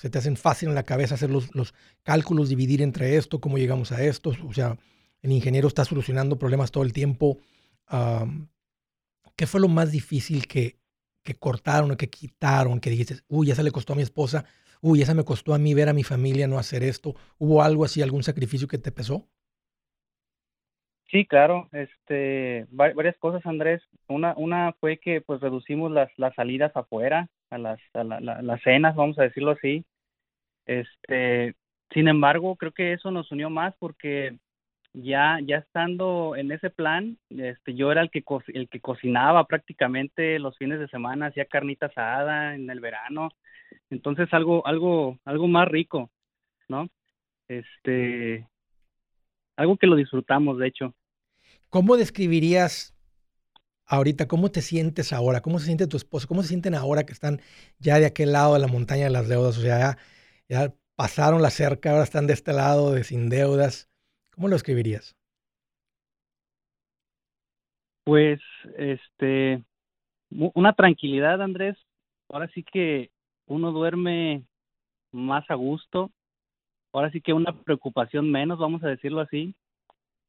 se 0.00 0.10
te 0.10 0.18
hacen 0.18 0.36
fácil 0.36 0.68
en 0.68 0.74
la 0.74 0.82
cabeza 0.82 1.14
hacer 1.14 1.30
los, 1.30 1.54
los 1.54 1.74
cálculos, 2.02 2.48
dividir 2.50 2.82
entre 2.82 3.16
esto, 3.16 3.40
cómo 3.40 3.58
llegamos 3.58 3.92
a 3.92 4.02
esto, 4.02 4.32
o 4.46 4.52
sea, 4.52 4.78
el 5.22 5.32
ingeniero 5.32 5.68
está 5.68 5.84
solucionando 5.84 6.38
problemas 6.38 6.70
todo 6.70 6.82
el 6.82 6.92
tiempo. 6.92 7.38
¿Qué 9.42 9.48
fue 9.48 9.60
lo 9.60 9.66
más 9.66 9.90
difícil 9.90 10.46
que, 10.46 10.76
que 11.24 11.34
cortaron 11.34 11.90
o 11.90 11.96
que 11.96 12.08
quitaron, 12.08 12.78
que 12.78 12.90
dijiste, 12.90 13.24
uy, 13.26 13.50
esa 13.50 13.64
le 13.64 13.72
costó 13.72 13.92
a 13.92 13.96
mi 13.96 14.02
esposa, 14.02 14.44
uy, 14.80 15.02
esa 15.02 15.14
me 15.14 15.24
costó 15.24 15.52
a 15.52 15.58
mí 15.58 15.74
ver 15.74 15.88
a 15.88 15.92
mi 15.92 16.04
familia 16.04 16.46
no 16.46 16.60
hacer 16.60 16.84
esto? 16.84 17.16
¿Hubo 17.38 17.60
algo 17.60 17.84
así, 17.84 18.02
algún 18.02 18.22
sacrificio 18.22 18.68
que 18.68 18.78
te 18.78 18.92
pesó? 18.92 19.28
Sí, 21.10 21.26
claro, 21.26 21.68
este, 21.72 22.68
varias 22.70 23.16
cosas, 23.18 23.44
Andrés. 23.44 23.82
Una, 24.06 24.32
una 24.36 24.74
fue 24.74 24.98
que 24.98 25.20
pues 25.20 25.40
reducimos 25.40 25.90
las, 25.90 26.08
las 26.18 26.32
salidas 26.36 26.70
afuera, 26.76 27.28
a 27.50 27.58
las, 27.58 27.80
a 27.94 28.04
las 28.04 28.62
cenas, 28.62 28.94
vamos 28.94 29.18
a 29.18 29.24
decirlo 29.24 29.50
así. 29.50 29.84
Este, 30.66 31.56
sin 31.92 32.06
embargo, 32.06 32.54
creo 32.54 32.70
que 32.70 32.92
eso 32.92 33.10
nos 33.10 33.32
unió 33.32 33.50
más 33.50 33.74
porque 33.80 34.38
ya, 34.94 35.38
ya 35.44 35.58
estando 35.58 36.36
en 36.36 36.52
ese 36.52 36.70
plan, 36.70 37.18
este, 37.30 37.74
yo 37.74 37.90
era 37.90 38.02
el 38.02 38.10
que 38.10 38.22
el 38.48 38.68
que 38.68 38.80
cocinaba 38.80 39.46
prácticamente 39.46 40.38
los 40.38 40.56
fines 40.58 40.78
de 40.78 40.88
semana, 40.88 41.26
hacía 41.26 41.46
carnita 41.46 41.86
asada 41.86 42.54
en 42.54 42.68
el 42.70 42.80
verano, 42.80 43.30
entonces 43.90 44.28
algo, 44.32 44.66
algo, 44.66 45.18
algo 45.24 45.48
más 45.48 45.68
rico, 45.68 46.10
¿no? 46.68 46.88
Este, 47.48 48.46
algo 49.56 49.76
que 49.76 49.86
lo 49.86 49.96
disfrutamos, 49.96 50.58
de 50.58 50.68
hecho. 50.68 50.94
¿Cómo 51.68 51.96
describirías 51.96 52.94
ahorita, 53.86 54.28
cómo 54.28 54.50
te 54.50 54.62
sientes 54.62 55.12
ahora? 55.12 55.40
¿Cómo 55.40 55.58
se 55.58 55.66
siente 55.66 55.86
tu 55.86 55.96
esposo? 55.96 56.28
¿Cómo 56.28 56.42
se 56.42 56.48
sienten 56.48 56.74
ahora 56.74 57.04
que 57.04 57.12
están 57.12 57.40
ya 57.78 57.98
de 57.98 58.06
aquel 58.06 58.32
lado 58.32 58.54
de 58.54 58.60
la 58.60 58.66
montaña 58.66 59.04
de 59.04 59.10
las 59.10 59.28
deudas? 59.28 59.56
O 59.58 59.60
sea, 59.60 59.96
ya, 60.48 60.74
pasaron 60.96 61.42
la 61.42 61.50
cerca, 61.50 61.90
ahora 61.90 62.04
están 62.04 62.26
de 62.26 62.34
este 62.34 62.52
lado 62.52 62.92
de 62.92 63.04
sin 63.04 63.28
deudas. 63.28 63.91
¿Cómo 64.34 64.48
lo 64.48 64.56
escribirías? 64.56 65.16
Pues, 68.04 68.40
este, 68.76 69.62
una 70.30 70.72
tranquilidad, 70.72 71.40
Andrés. 71.40 71.76
Ahora 72.28 72.48
sí 72.54 72.64
que 72.64 73.10
uno 73.46 73.72
duerme 73.72 74.44
más 75.12 75.48
a 75.50 75.54
gusto. 75.54 76.10
Ahora 76.92 77.10
sí 77.10 77.20
que 77.20 77.32
una 77.32 77.52
preocupación 77.62 78.30
menos, 78.30 78.58
vamos 78.58 78.82
a 78.82 78.88
decirlo 78.88 79.20
así. 79.20 79.54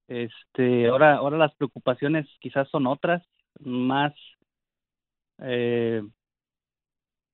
Este, 0.08 0.88
ahora, 0.88 1.16
ahora 1.16 1.38
las 1.38 1.56
preocupaciones 1.56 2.28
quizás 2.40 2.70
son 2.70 2.88
otras, 2.88 3.24
más, 3.60 4.14
eh, 5.40 6.04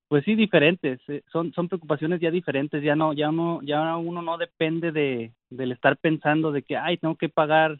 pues 0.10 0.26
sí, 0.26 0.36
diferentes. 0.36 1.00
Eh, 1.08 1.24
son, 1.32 1.54
son 1.54 1.69
preocupaciones 1.69 2.19
ya 2.19 2.32
diferentes. 2.32 2.84
Ya 2.84 2.95
no, 2.95 3.13
ya 3.13 3.32
no, 3.32 3.62
ya 3.62 3.95
uno 3.95 4.22
no 4.22 4.38
depende 4.38 4.91
de, 4.91 5.32
del 5.50 5.72
estar 5.72 5.95
pensando 5.98 6.52
de 6.52 6.63
que, 6.63 6.76
ay, 6.76 6.98
tengo 6.98 7.15
que 7.15 7.30
pagar 7.30 7.80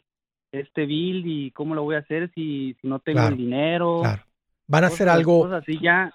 este 0.52 0.86
bill 0.86 1.24
y 1.26 1.50
cómo 1.50 1.74
lo 1.74 1.82
voy 1.82 1.96
a 1.96 1.98
hacer 1.98 2.30
si, 2.34 2.74
si 2.80 2.86
no 2.86 3.00
tengo 3.00 3.20
el 3.26 3.36
dinero. 3.36 4.00
Claro. 4.00 4.22
Van 4.68 4.84
a 4.84 4.86
hacer 4.86 5.08
algo. 5.08 5.44
así 5.52 5.78
ya, 5.82 6.14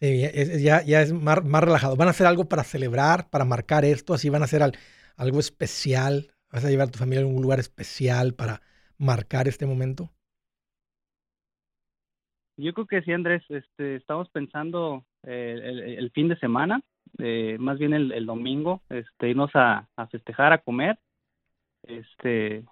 Sí, 0.00 0.62
ya, 0.62 0.82
ya 0.82 1.02
es 1.02 1.12
más, 1.12 1.42
relajado. 1.42 1.96
Van 1.96 2.08
a 2.08 2.12
hacer 2.12 2.26
algo 2.26 2.48
para 2.48 2.64
celebrar, 2.64 3.28
para 3.28 3.44
marcar 3.44 3.84
esto, 3.84 4.14
así 4.14 4.30
van 4.30 4.42
a 4.42 4.46
hacer 4.46 4.62
algo 5.16 5.40
especial, 5.40 6.32
¿Vas 6.50 6.64
a 6.64 6.68
llevar 6.68 6.88
a 6.88 6.90
tu 6.90 6.98
familia 6.98 7.20
a 7.20 7.26
algún 7.26 7.42
lugar 7.42 7.60
especial 7.60 8.34
para 8.34 8.60
marcar 8.98 9.46
este 9.46 9.66
momento? 9.66 10.10
Yo 12.60 12.74
creo 12.74 12.86
que 12.86 13.02
sí, 13.02 13.12
Andrés. 13.12 13.42
Este, 13.48 13.96
estamos 13.96 14.28
pensando 14.30 15.04
eh, 15.26 15.96
el, 15.98 16.10
fin 16.10 16.28
de 16.28 16.38
semana, 16.38 16.82
eh, 17.18 17.56
más 17.58 17.78
bien 17.78 17.94
el, 17.94 18.26
domingo, 18.26 18.82
este, 18.90 19.30
irnos 19.30 19.50
a, 19.54 19.88
festejar, 20.10 20.52
a 20.52 20.58
comer. 20.58 20.98
Este, 21.84 22.64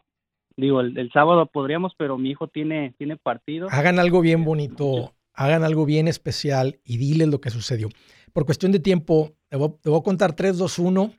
digo, 0.57 0.81
el, 0.83 1.11
sábado 1.13 1.47
podríamos, 1.47 1.95
pero 1.97 2.19
mi 2.19 2.31
hijo 2.31 2.49
tiene, 2.49 2.95
tiene 2.99 3.17
partido. 3.17 3.69
Hagan 3.71 3.99
algo 3.99 4.21
bien 4.21 4.45
bonito, 4.45 5.15
hagan 5.33 5.65
algo 5.65 5.87
bien 5.87 6.07
especial 6.07 6.79
y 6.85 6.99
diles 6.99 7.29
lo 7.29 7.41
que 7.41 7.51
sucedió. 7.51 7.89
Por 8.35 8.45
cuestión 8.45 8.73
de 8.73 8.81
tiempo, 8.81 9.33
te 9.49 9.57
voy, 9.57 9.71
te 9.81 9.89
voy 9.89 10.01
a 10.01 10.05
contar 10.05 10.35
3, 10.35 10.59
2, 10.59 10.79
1 10.79 11.13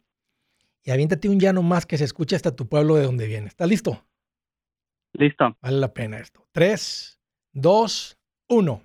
y 0.83 0.91
aviéntate 0.91 1.27
un 1.27 1.39
llano 1.39 1.63
más 1.63 1.87
que 1.87 1.97
se 1.97 2.03
escuche 2.03 2.35
hasta 2.35 2.55
tu 2.55 2.69
pueblo 2.69 2.95
de 2.95 3.03
donde 3.03 3.25
viene. 3.25 3.47
¿Estás 3.47 3.67
listo? 3.67 4.05
Listo. 5.13 5.57
Vale 5.59 5.77
la 5.77 5.91
pena 5.91 6.19
esto. 6.19 6.45
3, 6.51 7.19
2, 7.53 8.18
1. 8.49 8.81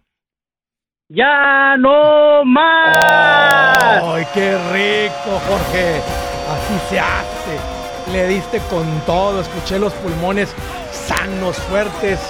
¡Ya 1.08 1.76
no 1.78 2.44
más! 2.44 3.02
¡Ay, 3.82 4.26
qué 4.34 4.58
rico, 4.72 5.40
Jorge! 5.48 6.02
Así 6.50 6.78
se 6.90 7.00
hace. 7.00 8.12
Le 8.12 8.28
diste 8.28 8.58
con 8.68 8.86
todo, 9.06 9.40
escuché 9.40 9.78
los 9.78 9.94
pulmones 9.94 10.54
sanos, 10.92 11.56
fuertes. 11.56 12.20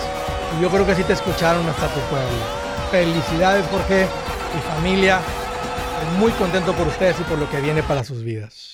Y 0.56 0.62
yo 0.62 0.70
creo 0.70 0.86
que 0.86 0.94
sí 0.94 1.02
te 1.02 1.14
escucharon 1.14 1.68
hasta 1.68 1.88
tu 1.88 2.00
pueblo. 2.02 2.28
Felicidades, 2.92 3.66
Jorge 3.66 4.06
y 4.56 4.74
familia. 4.76 5.20
Estoy 6.00 6.18
muy 6.18 6.30
contento 6.32 6.72
por 6.72 6.86
ustedes 6.86 7.18
y 7.18 7.24
por 7.24 7.38
lo 7.38 7.50
que 7.50 7.60
viene 7.60 7.82
para 7.82 8.04
sus 8.04 8.22
vidas. 8.22 8.73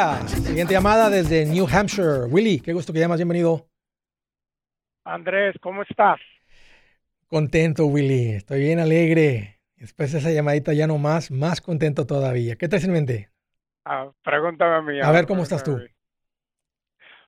Oye, 0.00 0.28
siguiente 0.28 0.72
llamada 0.72 1.10
desde 1.10 1.44
New 1.44 1.66
Hampshire. 1.70 2.24
Willy, 2.30 2.60
qué 2.60 2.72
gusto 2.72 2.90
que 2.90 3.00
llamas, 3.00 3.18
bienvenido. 3.18 3.66
Andrés, 5.04 5.54
¿cómo 5.60 5.82
estás? 5.82 6.18
Contento, 7.26 7.84
Willy. 7.84 8.30
Estoy 8.30 8.60
bien 8.60 8.78
alegre. 8.78 9.60
Después 9.76 10.12
de 10.12 10.18
esa 10.18 10.30
llamadita 10.30 10.72
ya 10.72 10.86
no 10.86 10.96
más, 10.96 11.30
más 11.30 11.60
contento 11.60 12.06
todavía. 12.06 12.56
¿Qué 12.56 12.66
te 12.66 12.78
en 12.78 12.92
mente? 12.92 13.28
Ah, 13.84 14.10
pregúntame 14.22 14.74
a 14.76 14.80
mí. 14.80 15.00
A 15.02 15.10
ver 15.10 15.26
cómo 15.26 15.42
estás 15.42 15.62
tú. 15.62 15.78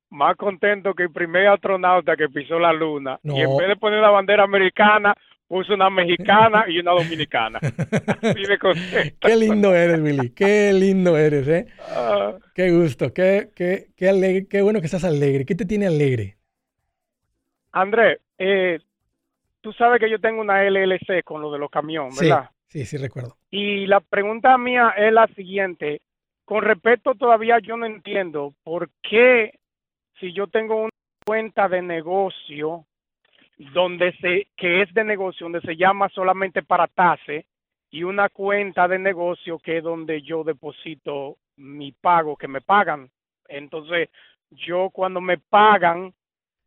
Más 0.09 0.37
contento 0.37 0.95
que 0.95 1.03
el 1.03 1.13
primer 1.13 1.49
astronauta 1.49 2.17
que 2.17 2.31
pisó 2.31 2.59
la 2.59 2.73
luna. 2.73 3.21
Y 3.23 3.41
en 3.41 3.55
vez 3.55 3.69
de 3.69 3.77
poner 3.77 3.99
una 3.99 4.11
bandera 4.11 4.45
americana, 4.45 5.15
puso 5.53 5.75
una 5.75 5.91
mexicana 5.91 6.65
y 6.67 6.79
una 6.79 6.93
dominicana. 6.93 7.61
qué 9.21 9.37
lindo 9.37 9.75
eres, 9.75 10.01
Willy. 10.01 10.31
Qué 10.31 10.73
lindo 10.73 11.19
eres, 11.19 11.47
¿eh? 11.47 11.67
Ah. 11.91 12.33
Qué 12.55 12.71
gusto. 12.71 13.13
Qué, 13.13 13.51
qué, 13.55 13.89
qué, 13.95 14.09
alegre, 14.09 14.47
qué 14.49 14.63
bueno 14.63 14.81
que 14.81 14.87
estás 14.87 15.05
alegre. 15.05 15.45
¿Qué 15.45 15.55
te 15.55 15.67
tiene 15.67 15.89
alegre? 15.89 16.39
Andrés, 17.71 18.21
eh, 18.39 18.79
tú 19.61 19.75
sabes 19.75 20.01
que 20.01 20.09
yo 20.09 20.19
tengo 20.19 20.41
una 20.41 20.63
LLC 20.63 21.23
con 21.23 21.43
lo 21.43 21.53
de 21.53 21.59
los 21.59 21.71
camiones, 21.71 22.19
¿verdad? 22.19 22.49
Sí, 22.69 22.87
sí, 22.87 22.97
recuerdo. 22.97 23.37
Y 23.51 23.85
la 23.85 24.01
pregunta 24.01 24.57
mía 24.57 24.95
es 24.97 25.13
la 25.13 25.27
siguiente. 25.37 26.01
Con 26.47 26.63
respecto, 26.63 27.15
todavía 27.15 27.59
yo 27.59 27.77
no 27.77 27.85
entiendo 27.85 28.55
por 28.65 28.89
qué 29.03 29.59
si 30.19 30.33
yo 30.33 30.47
tengo 30.47 30.85
una 30.85 30.91
cuenta 31.27 31.69
de 31.69 31.83
negocio 31.83 32.87
donde 33.73 34.13
se 34.21 34.49
que 34.57 34.83
es 34.83 34.93
de 34.95 35.05
negocio 35.05 35.45
donde 35.45 35.61
se 35.61 35.77
llama 35.77 36.09
solamente 36.09 36.63
para 36.63 36.89
tase 36.89 37.47
y 37.91 38.03
una 38.03 38.29
cuenta 38.29 38.89
de 38.89 38.99
negocio 38.99 39.59
que 39.59 39.79
es 39.79 39.85
donde 39.85 40.23
yo 40.23 40.45
deposito 40.45 41.37
mi 41.57 41.93
pago 41.93 42.37
que 42.37 42.49
me 42.49 42.61
pagan. 42.61 43.11
Entonces, 43.49 44.09
yo 44.51 44.91
cuando 44.91 45.21
me 45.21 45.39
pagan 45.39 46.13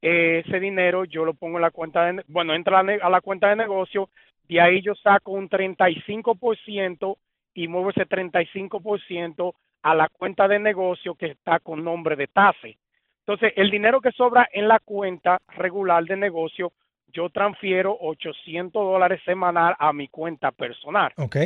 ese 0.02 0.60
dinero 0.60 1.04
yo 1.06 1.26
lo 1.26 1.34
pongo 1.34 1.58
en 1.58 1.64
la 1.64 1.72
cuenta 1.72 2.06
de, 2.06 2.24
bueno, 2.28 2.54
entra 2.54 2.80
a 2.80 3.10
la 3.10 3.22
cuenta 3.22 3.50
de 3.50 3.56
negocio, 3.56 4.10
de 4.48 4.62
ahí 4.62 4.82
yo 4.82 4.94
saco 4.96 5.32
un 5.32 5.50
35% 5.50 7.18
y 7.56 7.68
muevo 7.68 7.90
ese 7.90 8.08
35% 8.08 9.54
a 9.82 9.96
la 9.96 10.10
cuenta 10.10 10.48
de 10.48 10.60
negocio 10.60 11.16
que 11.16 11.28
está 11.28 11.60
con 11.60 11.84
nombre 11.84 12.16
de 12.16 12.28
TASE. 12.28 12.78
Entonces, 13.20 13.54
el 13.56 13.72
dinero 13.72 14.02
que 14.02 14.12
sobra 14.12 14.48
en 14.52 14.68
la 14.68 14.80
cuenta 14.80 15.42
regular 15.58 16.04
de 16.06 16.16
negocio, 16.16 16.72
yo 17.08 17.30
transfiero 17.30 17.98
800 18.00 18.74
dólares 18.74 19.22
semanal 19.26 19.76
a 19.80 19.94
mi 19.94 20.08
cuenta 20.08 20.52
personal. 20.52 21.14
Ok. 21.18 21.38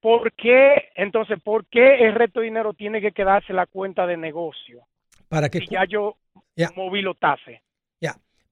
¿Por 0.00 0.32
qué, 0.32 0.90
entonces, 0.94 1.38
por 1.42 1.66
qué 1.66 2.06
el 2.06 2.14
resto 2.14 2.40
de 2.40 2.46
dinero 2.46 2.72
tiene 2.72 3.00
que 3.00 3.12
quedarse 3.12 3.52
en 3.52 3.56
la 3.56 3.66
cuenta 3.66 4.06
de 4.06 4.16
negocio? 4.16 4.82
Para 5.28 5.48
que 5.48 5.58
si 5.58 5.66
ya 5.66 5.84
yo 5.84 6.16
moví 6.74 7.02
lo 7.02 7.14
TASE 7.14 7.60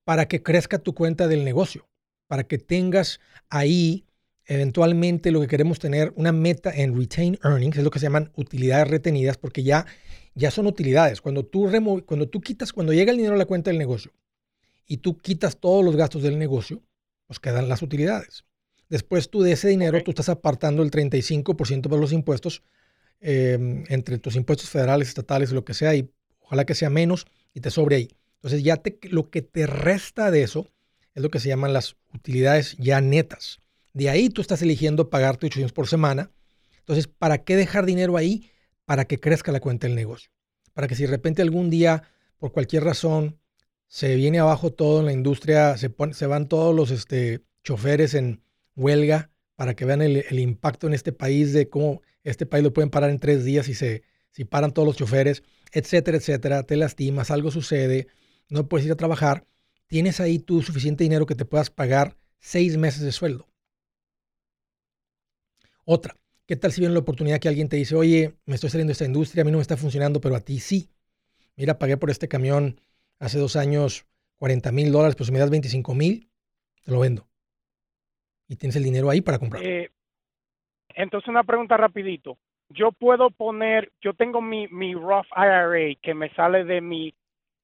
para 0.09 0.27
que 0.27 0.43
crezca 0.43 0.79
tu 0.79 0.95
cuenta 0.95 1.29
del 1.29 1.45
negocio, 1.45 1.87
para 2.29 2.45
que 2.45 2.57
tengas 2.57 3.21
ahí 3.51 4.07
eventualmente 4.47 5.31
lo 5.31 5.43
que 5.43 5.49
queremos 5.49 5.79
tener, 5.81 6.15
una 6.17 6.33
meta 6.33 6.71
en 6.75 6.99
retain 6.99 7.39
earnings, 7.45 7.77
es 7.77 7.85
lo 7.85 7.91
que 7.91 7.99
se 7.99 8.07
llaman 8.07 8.33
utilidades 8.35 8.89
retenidas, 8.89 9.37
porque 9.37 9.63
ya, 9.63 9.85
ya 10.35 10.51
son 10.51 10.67
utilidades. 10.67 11.21
Cuando 11.21 11.45
tú, 11.45 11.71
cuando 12.07 12.27
tú 12.27 12.41
quitas, 12.41 12.73
cuando 12.73 12.95
llega 12.95 13.11
el 13.11 13.19
dinero 13.19 13.35
a 13.35 13.37
la 13.37 13.45
cuenta 13.45 13.69
del 13.69 13.77
negocio 13.77 14.11
y 14.89 14.97
tú 14.97 15.19
quitas 15.19 15.59
todos 15.59 15.85
los 15.85 15.95
gastos 15.95 16.23
del 16.23 16.39
negocio, 16.39 16.83
pues 17.27 17.39
quedan 17.39 17.69
las 17.69 17.83
utilidades. 17.83 18.45
Después 18.89 19.31
tú 19.31 19.43
de 19.43 19.53
ese 19.53 19.69
dinero, 19.69 20.03
tú 20.03 20.11
estás 20.11 20.31
apartando 20.31 20.83
el 20.83 20.91
35% 20.91 21.83
para 21.89 22.01
los 22.01 22.13
impuestos, 22.13 22.63
em, 23.21 23.85
entre 23.89 24.19
tus 24.19 24.35
impuestos 24.35 24.71
federales, 24.71 25.09
estatales, 25.09 25.53
lo 25.53 25.65
que 25.65 25.75
sea, 25.75 25.95
y 25.95 26.11
ojalá 26.41 26.65
que 26.65 26.75
sea 26.75 26.89
menos 26.89 27.27
y 27.53 27.61
te 27.61 27.71
sobre 27.71 27.97
ahí. 27.97 28.09
Entonces 28.37 28.63
ya 28.63 28.77
te, 28.79 28.99
lo 29.11 29.31
que 29.31 29.43
te 29.43 29.67
resta 29.67 30.31
de 30.31 30.43
eso 30.43 30.67
es 31.15 31.23
lo 31.23 31.31
que 31.31 31.39
se 31.39 31.49
llaman 31.49 31.75
las 31.75 31.97
utilidades 32.15 32.77
ya 32.79 33.01
netas. 33.01 33.59
De 33.93 34.09
ahí 34.09 34.31
tú 34.31 34.41
estás 34.41 34.63
eligiendo 34.63 35.11
pagarte 35.11 35.47
800 35.47 35.73
por 35.73 35.89
semana. 35.89 36.31
Entonces, 36.79 37.09
¿para 37.09 37.39
qué 37.39 37.57
dejar 37.57 37.85
dinero 37.85 38.17
ahí? 38.17 38.51
Para 38.87 39.05
que 39.05 39.19
crezca 39.19 39.53
la 39.53 39.61
cuenta 39.61 39.87
del 39.87 39.97
negocio. 39.97 40.31
Para 40.73 40.87
que 40.87 40.95
si 40.95 41.03
de 41.03 41.11
repente 41.11 41.43
algún 41.43 41.69
día, 41.69 42.05
por 42.39 42.53
cualquier 42.53 42.85
razón, 42.85 43.39
se 43.89 44.15
viene 44.15 44.39
abajo 44.39 44.73
todo 44.73 45.01
en 45.01 45.07
la 45.07 45.13
industria, 45.13 45.77
se, 45.77 45.93
se 46.13 46.27
van 46.27 46.49
todos 46.49 46.75
los 46.75 46.91
este, 46.91 47.43
choferes 47.65 48.15
en 48.15 48.43
huelga 48.77 49.31
para 49.57 49.75
que 49.75 49.85
vean 49.85 50.03
el, 50.03 50.25
el, 50.29 50.39
impacto 50.39 50.87
en 50.87 50.95
este 50.95 51.13
país 51.13 51.53
de 51.53 51.69
cómo 51.69 52.03
este 52.23 52.47
país 52.47 52.63
lo 52.63 52.73
pueden 52.73 52.91
parar 52.91 53.11
en 53.11 53.19
tres 53.19 53.45
días 53.45 53.69
y 53.69 53.75
se, 53.75 54.03
si 54.31 54.45
paran 54.45 54.73
todos 54.73 54.87
los 54.87 54.97
choferes, 54.97 55.43
etcétera, 55.73 56.19
etcétera, 56.19 56.63
te 56.63 56.77
lastimas, 56.77 57.31
algo 57.31 57.51
sucede, 57.51 58.07
no 58.49 58.69
puedes 58.69 58.87
ir 58.87 58.93
a 58.93 58.97
trabajar, 58.97 59.47
tienes 59.87 60.21
ahí 60.21 60.39
tú 60.39 60.63
suficiente 60.63 61.03
dinero 61.03 61.27
que 61.27 61.35
te 61.35 61.45
puedas 61.45 61.71
pagar 61.71 62.17
seis 62.39 62.77
meses 62.77 63.03
de 63.03 63.13
sueldo. 63.13 63.49
Otra, 65.85 66.17
¿qué 66.47 66.55
tal 66.55 66.71
si 66.71 66.81
viene 66.81 66.93
la 66.93 67.01
oportunidad 67.01 67.41
que 67.41 67.49
alguien 67.49 67.69
te 67.69 67.77
dice, 67.77 67.97
oye, 67.97 68.37
me 68.45 68.55
estoy 68.55 68.69
saliendo 68.71 68.91
de 68.91 68.93
esta 68.93 69.07
industria, 69.07 69.43
a 69.43 69.45
mí 69.45 69.51
no 69.51 69.59
me 69.59 69.63
está 69.63 69.77
funcionando, 69.77 70.21
pero 70.21 70.37
a 70.37 70.41
ti 70.41 70.61
sí? 70.61 70.91
Mira, 71.57 71.79
pagué 71.79 71.97
por 71.97 72.11
este 72.11 72.29
camión 72.29 72.81
hace 73.19 73.39
dos 73.39 73.57
años 73.57 74.07
40 74.37 74.73
mil 74.73 74.93
dólares, 74.93 75.15
pero 75.17 75.27
si 75.27 75.33
me 75.33 75.39
das 75.39 75.51
25 75.51 75.95
mil, 75.95 76.31
te 76.85 76.93
lo 76.93 77.01
vendo. 77.01 77.27
Y 78.49 78.57
tienes 78.57 78.77
el 78.77 78.85
dinero 78.85 79.11
ahí 79.11 79.21
para 79.21 79.39
comprar. 79.39 79.63
Eh, 79.65 79.91
entonces 80.95 81.29
una 81.29 81.45
pregunta 81.45 81.77
rapidito. 81.77 82.39
Yo 82.71 82.93
puedo 82.93 83.31
poner, 83.31 83.93
yo 84.01 84.15
tengo 84.15 84.41
mi, 84.43 84.69
mi 84.69 84.95
Roth 84.95 85.27
IRA 85.37 85.95
que 86.03 86.15
me 86.15 86.31
sale 86.35 86.65
de 86.65 86.81
mi 86.81 87.15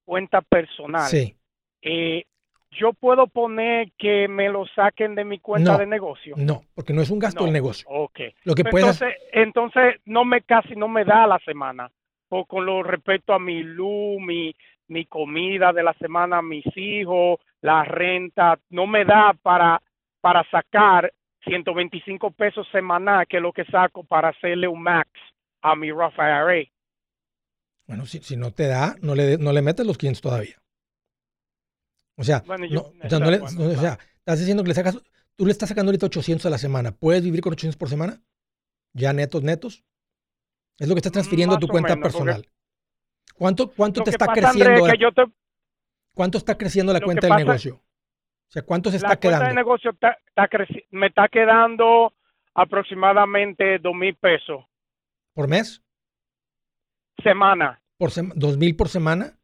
cuenta 0.04 0.40
personal. 0.40 1.08
Sí. 1.08 1.36
Eh, 1.82 2.24
yo 2.70 2.92
puedo 2.92 3.26
poner 3.26 3.92
que 3.98 4.26
me 4.28 4.48
lo 4.48 4.66
saquen 4.66 5.14
de 5.14 5.24
mi 5.24 5.38
cuenta 5.38 5.72
No, 5.72 5.78
de 5.78 5.86
negocio. 5.86 6.34
No, 6.36 6.64
porque 6.74 6.92
no 6.92 7.02
es 7.02 7.10
un 7.10 7.18
gasto 7.18 7.40
No. 7.40 7.44
del 7.44 7.52
negocio. 7.52 7.86
Ok. 7.88 8.20
Lo 8.44 8.54
que 8.54 8.62
entonces, 8.62 9.14
entonces 9.32 9.96
no 10.06 10.24
me 10.24 10.42
casi 10.42 10.74
no 10.74 10.88
me 10.88 11.04
da 11.04 11.26
la 11.26 11.38
semana. 11.40 11.90
Por, 12.28 12.46
con 12.46 12.66
lo 12.66 12.82
respecto 12.82 13.32
a 13.32 13.38
mi 13.38 13.62
luz, 13.62 14.20
mi, 14.20 14.54
mi 14.94 15.06
comida 15.06 15.72
de 15.72 15.82
la 15.82 15.92
semana, 15.94 16.40
mis 16.40 16.64
hijos, 16.76 17.40
la 17.62 17.82
renta, 17.82 18.60
no 18.70 18.86
me 18.86 19.04
da 19.04 19.34
para, 19.42 19.82
para 20.20 20.48
sacar 20.50 21.12
125 21.44 22.30
pesos 22.30 22.64
semanal, 22.70 23.26
que 23.26 23.38
es 23.38 23.42
lo 23.42 23.52
que 23.52 23.64
saco 23.64 24.04
para 24.04 24.28
hacerle 24.28 24.68
un 24.68 24.80
max 24.82 25.10
a 25.62 25.74
mi 25.74 25.90
Roth 25.90 26.14
IRA. 26.16 26.62
Bueno, 27.88 28.06
si, 28.06 28.20
si 28.20 28.36
no 28.36 28.52
te 28.52 28.68
da, 28.68 28.94
no 29.02 29.16
le, 29.16 29.36
no 29.36 29.52
le 29.52 29.62
metes 29.62 29.84
los 29.84 29.98
500 29.98 30.22
todavía. 30.22 30.56
O 32.16 32.22
sea, 32.22 32.44
Bueno, 32.46 32.66
no, 32.70 32.80
o 33.04 33.08
sea, 33.10 33.18
no 33.18 33.30
le- 33.32 33.38
bueno, 33.40 33.64
no, 33.64 33.70
o 33.70 33.80
sea, 33.80 33.98
estás 34.18 34.38
diciendo 34.38 34.62
que 34.62 34.68
le 34.68 34.74
sacas, 34.74 34.96
tú 35.36 35.44
le 35.44 35.50
estás 35.50 35.68
sacando 35.70 35.90
ahorita 35.90 36.06
800 36.06 36.46
a 36.46 36.50
la 36.50 36.58
semana. 36.58 36.92
¿Puedes 36.92 37.24
vivir 37.24 37.40
con 37.40 37.52
800 37.52 37.76
por 37.76 37.88
semana? 37.88 38.22
¿Ya 38.94 39.12
netos, 39.12 39.42
netos? 39.42 39.82
Es 40.78 40.88
lo 40.88 40.94
que 40.94 41.00
estás 41.00 41.12
transfiriendo 41.12 41.56
a 41.56 41.58
tu 41.58 41.66
cuenta 41.66 41.96
menos, 41.96 42.12
personal. 42.12 42.46
¿Cuánto, 43.34 43.70
cuánto 43.72 44.02
te 44.02 44.10
está 44.10 44.26
pasa, 44.26 44.40
creciendo? 44.40 44.84
Andrés, 44.84 44.92
que 44.92 45.02
yo 45.02 45.12
te- 45.12 45.32
¿Cuánto 46.14 46.38
está 46.38 46.56
creciendo 46.56 46.92
la 46.92 47.00
lo 47.00 47.04
cuenta 47.06 47.26
del 47.26 47.36
negocio? 47.44 47.74
O 47.76 48.50
sea, 48.54 48.62
¿cuánto 48.62 48.90
se 48.90 49.00
la 49.00 49.08
está 49.08 49.16
cuenta 49.20 49.38
de 49.38 49.44
quedando? 49.46 49.54
negocio 49.60 49.90
está, 49.90 50.16
está 50.26 50.48
creci- 50.48 50.84
me 50.90 51.08
está 51.08 51.28
quedando 51.28 52.12
aproximadamente 52.54 53.78
dos 53.80 53.94
mil 53.94 54.14
pesos 54.16 54.64
¿Por 55.34 55.48
mes? 55.48 55.82
semana. 57.22 57.80
¿Por 57.98 58.10
sema- 58.10 58.34
¿Dos 58.36 58.56
mil 58.58 58.76
por 58.76 58.88
semana? 58.88 59.38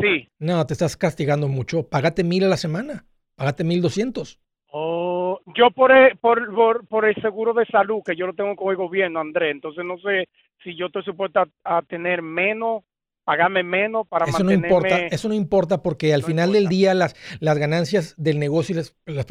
Sí. 0.00 0.28
No, 0.38 0.64
te 0.66 0.72
estás 0.74 0.96
castigando 0.96 1.48
mucho. 1.48 1.88
Págate 1.88 2.24
mil 2.24 2.44
a 2.44 2.48
la 2.48 2.56
semana. 2.56 3.04
Págate 3.36 3.64
mil 3.64 3.82
doscientos. 3.82 4.40
Oh, 4.68 5.40
yo 5.54 5.70
por 5.70 5.92
el, 5.92 6.16
por, 6.18 6.54
por, 6.54 6.86
por 6.86 7.04
el 7.04 7.14
seguro 7.20 7.52
de 7.52 7.66
salud 7.66 8.02
que 8.04 8.16
yo 8.16 8.26
lo 8.26 8.32
tengo 8.34 8.56
con 8.56 8.70
el 8.70 8.76
gobierno, 8.76 9.20
Andrés, 9.20 9.50
entonces 9.52 9.84
no 9.84 9.98
sé 9.98 10.28
si 10.62 10.74
yo 10.76 10.86
estoy 10.86 11.02
supuesto 11.02 11.42
a, 11.64 11.82
tener 11.82 12.22
menos, 12.22 12.82
pagarme 13.24 13.62
menos 13.62 14.06
para 14.08 14.26
Eso 14.26 14.38
no 14.40 14.44
mantenerme. 14.50 14.68
importa, 14.68 14.98
eso 15.14 15.28
no 15.28 15.34
importa 15.34 15.82
porque 15.82 16.12
al 16.14 16.20
No 16.22 16.26
final 16.26 16.52
del 16.52 16.68
día 16.68 16.94
las, 16.94 17.14
las 17.40 17.58
ganancias 17.58 18.14
del 18.16 18.38
negocio 18.38 18.74
y 18.74 18.76
las, 18.76 18.96
las, 19.06 19.26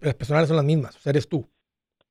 las 0.00 0.14
personales 0.14 0.48
son 0.48 0.56
las 0.56 0.66
mismas, 0.66 0.96
o 0.96 1.00
sea, 1.00 1.10
eres 1.10 1.28
tú. 1.28 1.48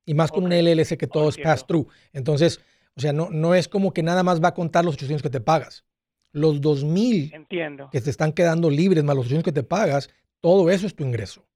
Y 0.06 0.14
más 0.14 0.30
con 0.30 0.44
un 0.44 0.50
LLC 0.52 0.98
que 0.98 1.06
todo 1.06 1.30
es 1.30 1.38
pass-through. 1.38 1.88
Entonces, 2.12 2.62
o 2.94 3.00
sea, 3.00 3.12
no, 3.12 3.28
no 3.30 3.54
es 3.54 3.68
como 3.68 3.92
que 3.92 4.02
nada 4.02 4.22
más 4.22 4.42
va 4.42 4.48
a 4.48 4.54
contar 4.54 4.84
los 4.84 4.94
800 4.94 5.22
que 5.22 5.30
te 5.30 5.40
pagas. 5.40 5.84
Los 6.32 6.60
2000 6.60 7.32
Entiendo. 7.32 7.88
que 7.90 8.00
te 8.00 8.10
están 8.10 8.32
quedando 8.32 8.68
libres 8.68 9.02
más 9.04 9.16
los 9.16 9.26
800 9.26 9.44
que 9.44 9.52
te 9.52 9.62
pagas, 9.62 10.10
todo 10.40 10.68
eso 10.70 10.86
es 10.86 10.94
tu 10.94 11.04
ingreso. 11.04 11.46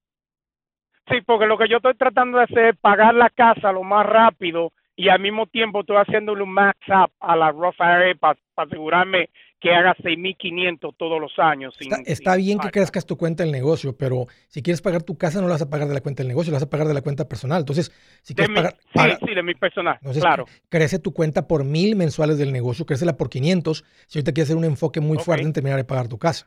Sí, 1.11 1.17
porque 1.27 1.47
lo 1.47 1.59
que 1.59 1.69
yo 1.69 1.77
estoy 1.77 1.95
tratando 1.95 2.39
de 2.39 2.45
hacer 2.45 2.65
es 2.67 2.77
pagar 2.79 3.15
la 3.15 3.31
casa 3.31 3.73
lo 3.73 3.83
más 3.83 4.07
rápido 4.07 4.73
y 4.99 5.09
al 5.11 5.21
mismo 5.21 5.47
tiempo 5.47 5.81
estoy 5.81 5.97
haciéndole 5.97 6.43
un 6.43 6.53
max 6.53 6.77
up 6.89 7.13
a 7.21 7.37
la 7.37 7.53
Roth 7.53 7.77
IRA 7.79 8.15
para 8.19 8.37
asegurarme 8.57 9.31
que 9.61 9.71
haga 9.73 9.95
6.500 10.03 10.95
todos 10.97 11.21
los 11.21 11.33
años. 11.39 11.75
sin- 11.79 11.93
Está, 11.93 12.03
está 12.11 12.35
sin 12.35 12.45
bien 12.45 12.59
que 12.59 12.63
falta. 12.65 12.79
crezcas 12.81 13.07
tu 13.07 13.17
cuenta 13.17 13.43
del 13.45 13.53
negocio, 13.53 13.97
pero 13.97 14.27
si 14.49 14.61
quieres 14.63 14.83
pagar 14.83 15.03
tu 15.05 15.17
casa, 15.17 15.41
no 15.41 15.47
la 15.47 15.55
vas 15.55 15.63
a 15.63 15.71
pagar 15.71 15.87
de 15.89 15.95
la 15.95 16.01
cuenta 16.01 16.23
del 16.23 16.29
negocio, 16.29 16.51
la 16.53 16.57
vas 16.57 16.65
a 16.65 16.71
pagar 16.71 16.89
de 16.89 16.95
la 16.95 17.03
cuenta 17.03 17.29
personal. 17.29 17.61
Entonces, 17.61 17.93
si 18.23 18.35
quieres 18.35 18.51
mi- 18.51 18.57
pagar, 18.57 18.75
sí, 18.81 18.89
paga- 18.95 19.19
sí, 19.25 19.35
de 19.35 19.43
mi 19.45 19.55
personal, 19.55 19.97
Entonces, 20.01 20.23
claro. 20.23 20.47
crece 20.69 20.99
tu 20.99 21.13
cuenta 21.13 21.47
por 21.47 21.63
mil 21.65 21.95
mensuales 21.95 22.37
del 22.39 22.53
negocio, 22.53 22.85
crécela 22.85 23.17
por 23.17 23.29
500. 23.31 23.85
Si 24.09 24.19
ahorita 24.19 24.33
quieres 24.33 24.49
hacer 24.51 24.57
un 24.57 24.65
enfoque 24.65 25.01
muy 25.01 25.17
Ok. 25.19 25.23
fuerte 25.25 25.45
en 25.47 25.53
terminar 25.53 25.77
de 25.79 25.85
pagar 25.85 26.09
tu 26.09 26.19
casa. 26.19 26.47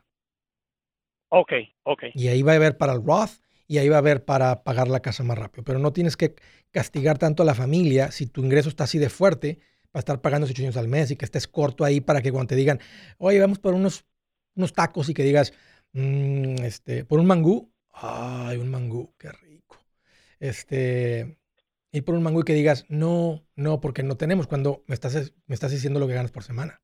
Ok, 1.30 1.52
ok. 1.84 2.02
Y 2.14 2.28
ahí 2.28 2.42
va 2.42 2.52
a 2.52 2.56
haber 2.56 2.76
para 2.76 2.92
el 2.92 3.02
Roth 3.04 3.40
y 3.66 3.78
ahí 3.78 3.88
va 3.88 3.96
a 3.96 3.98
haber 3.98 4.24
para 4.24 4.64
pagar 4.64 4.88
la 4.88 5.00
casa 5.00 5.22
más 5.24 5.38
rápido. 5.38 5.64
Pero 5.64 5.78
no 5.78 5.92
tienes 5.92 6.16
que 6.16 6.34
castigar 6.70 7.18
tanto 7.18 7.42
a 7.42 7.46
la 7.46 7.54
familia 7.54 8.10
si 8.12 8.26
tu 8.26 8.42
ingreso 8.44 8.68
está 8.68 8.84
así 8.84 8.98
de 8.98 9.08
fuerte 9.10 9.60
para 9.90 10.00
estar 10.00 10.20
pagando 10.22 10.46
800 10.46 10.76
al 10.78 10.88
mes 10.88 11.10
y 11.10 11.16
que 11.16 11.24
estés 11.24 11.46
corto 11.48 11.84
ahí 11.84 12.00
para 12.00 12.22
que 12.22 12.32
cuando 12.32 12.48
te 12.48 12.56
digan, 12.56 12.80
oye, 13.18 13.40
vamos 13.40 13.58
por 13.58 13.74
unos, 13.74 14.06
unos 14.54 14.72
tacos 14.72 15.08
y 15.08 15.14
que 15.14 15.24
digas, 15.24 15.52
"Mm, 15.92 16.56
este, 16.64 17.04
por 17.04 17.20
un 17.20 17.26
mangú. 17.26 17.72
Ay, 17.92 18.56
un 18.58 18.70
mangú, 18.70 19.14
qué 19.18 19.30
rico. 19.32 19.76
Este, 20.40 21.38
ir 21.92 22.04
por 22.04 22.14
un 22.16 22.22
mangú 22.24 22.40
y 22.40 22.44
que 22.44 22.54
digas, 22.54 22.84
no, 22.88 23.46
no, 23.56 23.80
porque 23.80 24.02
no 24.02 24.16
tenemos 24.16 24.46
cuando 24.48 24.84
me 24.88 24.94
estás, 24.94 25.34
me 25.46 25.54
estás 25.54 25.72
diciendo 25.72 26.00
lo 26.00 26.08
que 26.08 26.14
ganas 26.14 26.32
por 26.32 26.44
semana. 26.44 26.81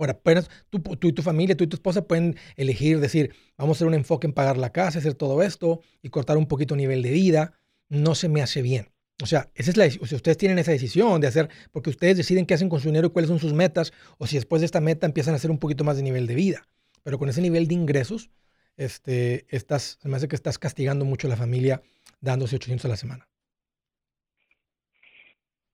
Ahora, 0.00 0.18
puedes- 0.18 0.48
tú, 0.70 0.80
tú 0.80 1.08
y 1.08 1.12
tu 1.12 1.22
familia, 1.22 1.56
tú 1.56 1.64
y 1.64 1.66
tu 1.66 1.76
esposa 1.76 2.02
pueden 2.06 2.36
elegir, 2.56 3.00
decir, 3.00 3.34
vamos 3.58 3.76
a 3.76 3.78
hacer 3.78 3.86
un 3.86 3.94
enfoque 3.94 4.26
en 4.26 4.32
pagar 4.32 4.56
la 4.56 4.70
casa, 4.72 4.98
hacer 4.98 5.14
todo 5.14 5.42
esto 5.42 5.80
y 6.02 6.08
cortar 6.08 6.38
un 6.38 6.46
poquito 6.46 6.74
el 6.74 6.78
nivel 6.78 7.02
de 7.02 7.10
vida. 7.10 7.52
No 7.88 8.14
se 8.14 8.28
me 8.28 8.40
hace 8.42 8.62
bien. 8.62 8.92
O 9.22 9.26
sea, 9.26 9.50
esa 9.54 9.70
es 9.70 9.76
la, 9.76 9.84
o 10.00 10.06
sea, 10.06 10.16
ustedes 10.16 10.38
tienen 10.38 10.58
esa 10.58 10.72
decisión 10.72 11.20
de 11.20 11.26
hacer, 11.26 11.50
porque 11.72 11.90
ustedes 11.90 12.16
deciden 12.16 12.46
qué 12.46 12.54
hacen 12.54 12.70
con 12.70 12.80
su 12.80 12.88
dinero 12.88 13.08
y 13.08 13.10
cuáles 13.10 13.28
son 13.28 13.38
sus 13.38 13.52
metas, 13.52 13.92
o 14.16 14.26
si 14.26 14.36
después 14.36 14.60
de 14.62 14.66
esta 14.66 14.80
meta 14.80 15.06
empiezan 15.06 15.34
a 15.34 15.36
hacer 15.36 15.50
un 15.50 15.58
poquito 15.58 15.84
más 15.84 15.96
de 15.96 16.02
nivel 16.02 16.26
de 16.26 16.34
vida. 16.34 16.66
Pero 17.02 17.18
con 17.18 17.28
ese 17.28 17.42
nivel 17.42 17.68
de 17.68 17.74
ingresos, 17.74 18.30
este, 18.78 19.44
estás, 19.54 19.98
se 20.00 20.08
me 20.08 20.16
hace 20.16 20.28
que 20.28 20.36
estás 20.36 20.58
castigando 20.58 21.04
mucho 21.04 21.26
a 21.26 21.30
la 21.30 21.36
familia 21.36 21.82
dándose 22.20 22.56
800 22.56 22.86
a 22.86 22.88
la 22.88 22.96
semana. 22.96 23.28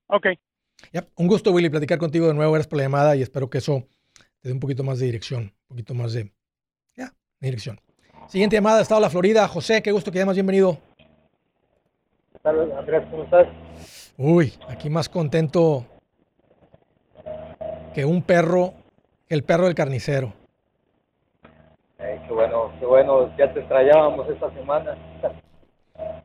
Ok, 0.09 0.27
Un 1.15 1.27
gusto, 1.27 1.53
Willy, 1.53 1.69
platicar 1.71 1.99
contigo 1.99 2.27
de 2.27 2.35
nuevo. 2.35 2.53
Gracias 2.53 2.69
por 2.69 2.79
la 2.79 2.85
llamada 2.85 3.17
y 3.17 3.23
espero 3.23 3.49
que 3.51 3.59
eso 3.59 3.87
te 4.47 4.51
dé 4.51 4.55
un 4.55 4.61
poquito 4.61 4.85
más 4.85 5.01
de 5.01 5.07
dirección, 5.07 5.43
un 5.43 5.67
poquito 5.67 5.93
más 5.93 6.13
de, 6.13 6.31
ya, 6.97 7.07
de 7.41 7.47
dirección. 7.49 7.81
Siguiente 8.29 8.55
llamada, 8.55 8.81
Estado 8.81 9.01
de 9.01 9.07
la 9.07 9.11
Florida. 9.11 9.49
José, 9.49 9.83
qué 9.83 9.91
gusto 9.91 10.13
que 10.13 10.21
llamas, 10.21 10.37
bienvenido. 10.37 10.79
Tal 12.43 12.73
Andrés, 12.79 13.03
¿cómo 13.11 13.25
estás? 13.25 13.49
Uy, 14.17 14.55
aquí 14.69 14.89
más 14.89 15.09
contento 15.09 15.85
que 17.93 18.05
un 18.05 18.23
perro, 18.23 18.73
que 19.27 19.35
el 19.35 19.43
perro 19.43 19.65
del 19.65 19.75
carnicero. 19.75 20.33
Eh, 21.99 22.21
qué 22.29 22.33
bueno, 22.33 22.71
qué 22.79 22.87
bueno, 22.87 23.37
ya 23.37 23.53
te 23.53 23.59
extrañábamos 23.59 24.31
esta 24.31 24.49
semana. 24.55 24.97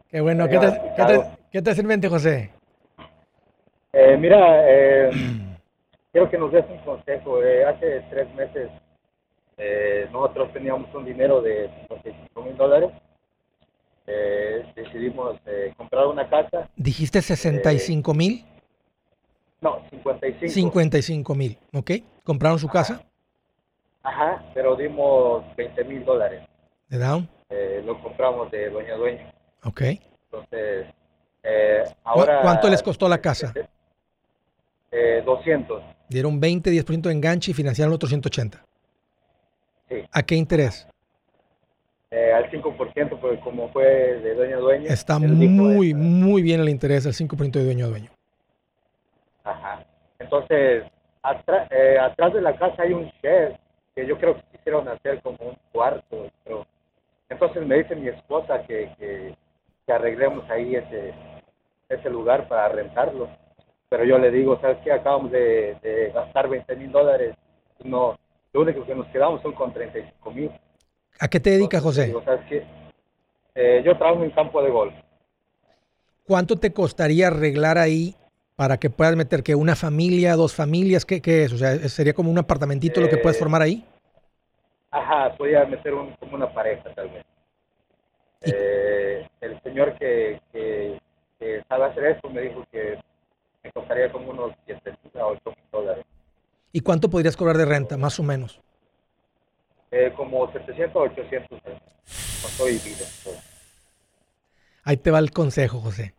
Qué 0.10 0.22
bueno. 0.22 0.48
¿Qué 0.48 0.60
te, 0.60 0.68
qué 0.96 1.04
te, 1.06 1.24
qué 1.52 1.62
te 1.64 1.74
sirve, 1.74 2.08
José? 2.08 2.52
Eh, 3.94 4.16
mira, 4.16 4.70
eh, 4.70 5.10
quiero 6.12 6.30
que 6.30 6.38
nos 6.38 6.52
des 6.52 6.66
un 6.70 6.78
consejo. 6.80 7.44
Eh, 7.44 7.66
hace 7.66 8.02
tres 8.10 8.34
meses 8.36 8.70
eh, 9.58 10.08
nosotros 10.12 10.52
teníamos 10.54 10.94
un 10.94 11.06
dinero 11.06 11.42
de 11.42 11.70
55 11.88 12.42
mil 12.42 12.58
dólares. 12.58 12.92
Eh, 14.08 14.66
decidimos 14.76 15.38
eh, 15.46 15.74
comprar 15.78 16.08
una 16.08 16.28
casa. 16.30 16.70
Dijiste 16.76 17.22
65 17.22 18.14
mil, 18.14 18.44
No, 19.62 19.82
55. 19.92 20.52
55 20.54 21.36
mil, 21.36 21.58
¿ok? 21.74 21.92
¿Compraron 22.24 22.58
su 22.60 22.68
casa 22.68 23.02
Ajá, 24.04 24.44
pero 24.56 24.76
dimos 24.76 25.44
20 25.56 25.84
mil 25.84 26.04
dólares. 26.04 26.42
de 26.90 26.98
down? 26.98 27.30
Eh, 27.50 27.84
lo 27.86 28.02
compramos 28.02 28.50
de 28.50 28.70
dueño 28.72 28.94
a 28.96 28.98
dueño. 28.98 29.32
Ok. 29.64 29.82
Entonces, 30.32 30.88
eh, 31.44 31.84
¿Cu- 31.86 31.94
ahora... 32.04 32.42
¿Cuánto 32.42 32.68
les 32.70 32.82
costó 32.82 33.08
la 33.08 33.20
casa? 33.22 33.54
Eh, 34.92 35.22
200. 35.26 35.82
Dieron 36.10 36.40
20, 36.40 36.70
10% 36.70 37.02
de 37.02 37.12
enganche 37.12 37.52
y 37.52 37.54
financiaron 37.54 37.92
los 37.92 37.96
otros 37.96 38.10
180. 38.10 38.64
Sí. 39.90 39.96
¿A 40.12 40.24
qué 40.24 40.36
interés? 40.36 40.88
eh, 42.12 42.34
al 42.34 42.52
5%, 42.52 43.20
porque 43.20 43.40
como 43.40 43.70
fue 43.72 43.86
de 43.86 44.36
dueño 44.36 44.58
a 44.58 44.60
dueño. 44.60 44.90
Está 44.90 45.18
muy, 45.18 45.94
muy 45.94 46.42
bien 46.42 46.60
el 46.60 46.70
interés, 46.70 47.06
el 47.06 47.14
5% 47.14 47.52
de 47.52 47.64
dueño 47.64 47.86
a 47.86 47.90
dueño. 47.90 48.12
Ajá. 49.46 49.86
Entonces, 50.20 50.84
eh, 50.84 51.98
atrás 52.00 52.34
de 52.34 52.42
la 52.42 52.56
casa 52.58 52.84
hay 52.84 52.94
un 52.94 53.10
shed 53.24 53.54
que 53.96 54.06
yo 54.06 54.18
creo 54.18 54.36
que 54.36 54.44
quisieron 54.58 54.88
hacer 54.90 55.22
como 55.22 55.38
un 55.40 55.58
cuarto. 55.72 56.30
Pero... 56.44 56.68
Entonces 57.30 57.66
me 57.66 57.78
dice 57.78 57.96
mi 57.96 58.10
esposa 58.10 58.62
que, 58.68 58.92
que, 59.00 59.34
que 59.86 59.94
arreglemos 59.94 60.48
ahí 60.50 60.76
ese, 60.76 61.14
ese 61.88 62.10
lugar 62.10 62.50
para 62.50 62.68
rentarlo. 62.70 63.30
Pero 63.92 64.06
yo 64.06 64.18
le 64.18 64.32
digo, 64.32 64.58
¿sabes 64.62 64.78
qué? 64.86 64.94
Acabamos 64.94 65.32
de, 65.34 65.76
de 65.84 66.12
gastar 66.16 66.48
20 66.48 66.78
mil 66.78 66.94
dólares. 66.94 67.36
No, 67.84 68.18
lo 68.54 68.62
único 68.62 68.86
que 68.86 68.96
nos 68.96 69.06
quedamos 69.08 69.42
son 69.42 69.52
con 69.52 69.74
35 69.74 70.32
mil. 70.32 70.50
¿A 71.20 71.28
qué 71.28 71.42
te 71.42 71.50
dedicas, 71.52 71.84
José? 71.84 72.06
digo, 72.08 72.24
¿sabes 72.24 72.46
qué? 72.48 72.66
Eh, 73.56 73.82
yo 73.86 73.98
trabajo 73.98 74.24
en 74.24 74.32
campo 74.32 74.64
de 74.64 74.72
golf. 74.72 74.94
¿Cuánto 76.24 76.58
te 76.58 76.72
costaría 76.74 77.28
arreglar 77.28 77.78
ahí 77.78 78.16
para 78.56 78.78
que 78.78 78.90
puedas 78.90 79.16
meter 79.18 79.44
que 79.44 79.56
una 79.56 79.76
familia, 79.76 80.36
dos 80.36 80.56
familias? 80.56 81.06
¿Qué, 81.06 81.22
qué 81.22 81.44
es? 81.44 81.54
O 81.54 81.58
sea, 81.58 81.78
¿sería 81.90 82.14
como 82.14 82.32
un 82.32 82.38
apartamentito 82.40 83.02
lo 83.02 83.10
que 83.10 83.18
puedes 83.18 83.38
Eh, 83.38 83.40
formar 83.40 83.62
ahí? 83.62 83.86
ajá, 84.92 85.36
podía 85.38 85.66
meter 85.66 85.94
un, 85.94 86.14
como 86.16 86.36
una 86.36 86.54
pareja 86.54 86.94
tal 86.94 87.10
vez. 87.10 87.26
Eh, 88.42 89.28
el 89.42 89.62
señor 89.62 89.98
que, 89.98 90.42
que, 90.52 91.00
que 91.40 91.64
sabe 91.70 91.86
hacer 91.86 92.06
eso 92.06 92.30
me 92.30 92.42
dijo 92.42 92.66
que 92.72 92.98
me 93.96 94.08
costaría 94.08 94.12
como 94.12 94.32
unos 94.32 94.56
7 94.66 94.98
mil 95.04 95.22
a 95.22 95.28
8 95.28 95.42
mil 95.46 95.56
dólares. 95.72 96.06
¿Y 96.72 96.80
cuánto 96.82 97.10
podrías 97.10 97.36
cobrar 97.36 97.58
de 97.58 97.66
renta, 97.66 97.98
más 97.98 98.20
o 98.20 98.24
menos? 98.24 98.62
Eh, 99.92 100.14
como 100.16 100.52
700 100.52 100.96
o 100.96 101.00
800 101.00 101.62
con 101.62 102.52
todo 102.58 102.70
y 102.70 102.74
vida. 102.74 103.06
todo. 103.24 103.36
Ahí 104.84 104.98
te 104.98 105.12
va 105.12 105.20
el 105.20 105.32
consejo, 105.32 105.80
José. 105.80 106.16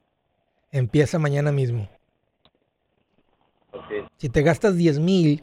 Empieza 0.71 1.19
mañana 1.19 1.53
mismo. 1.53 1.89
Ok, 3.73 4.09
Si 4.19 4.29
te 4.29 4.43
gastas 4.43 4.77
10 4.77 4.99
mil, 4.99 5.43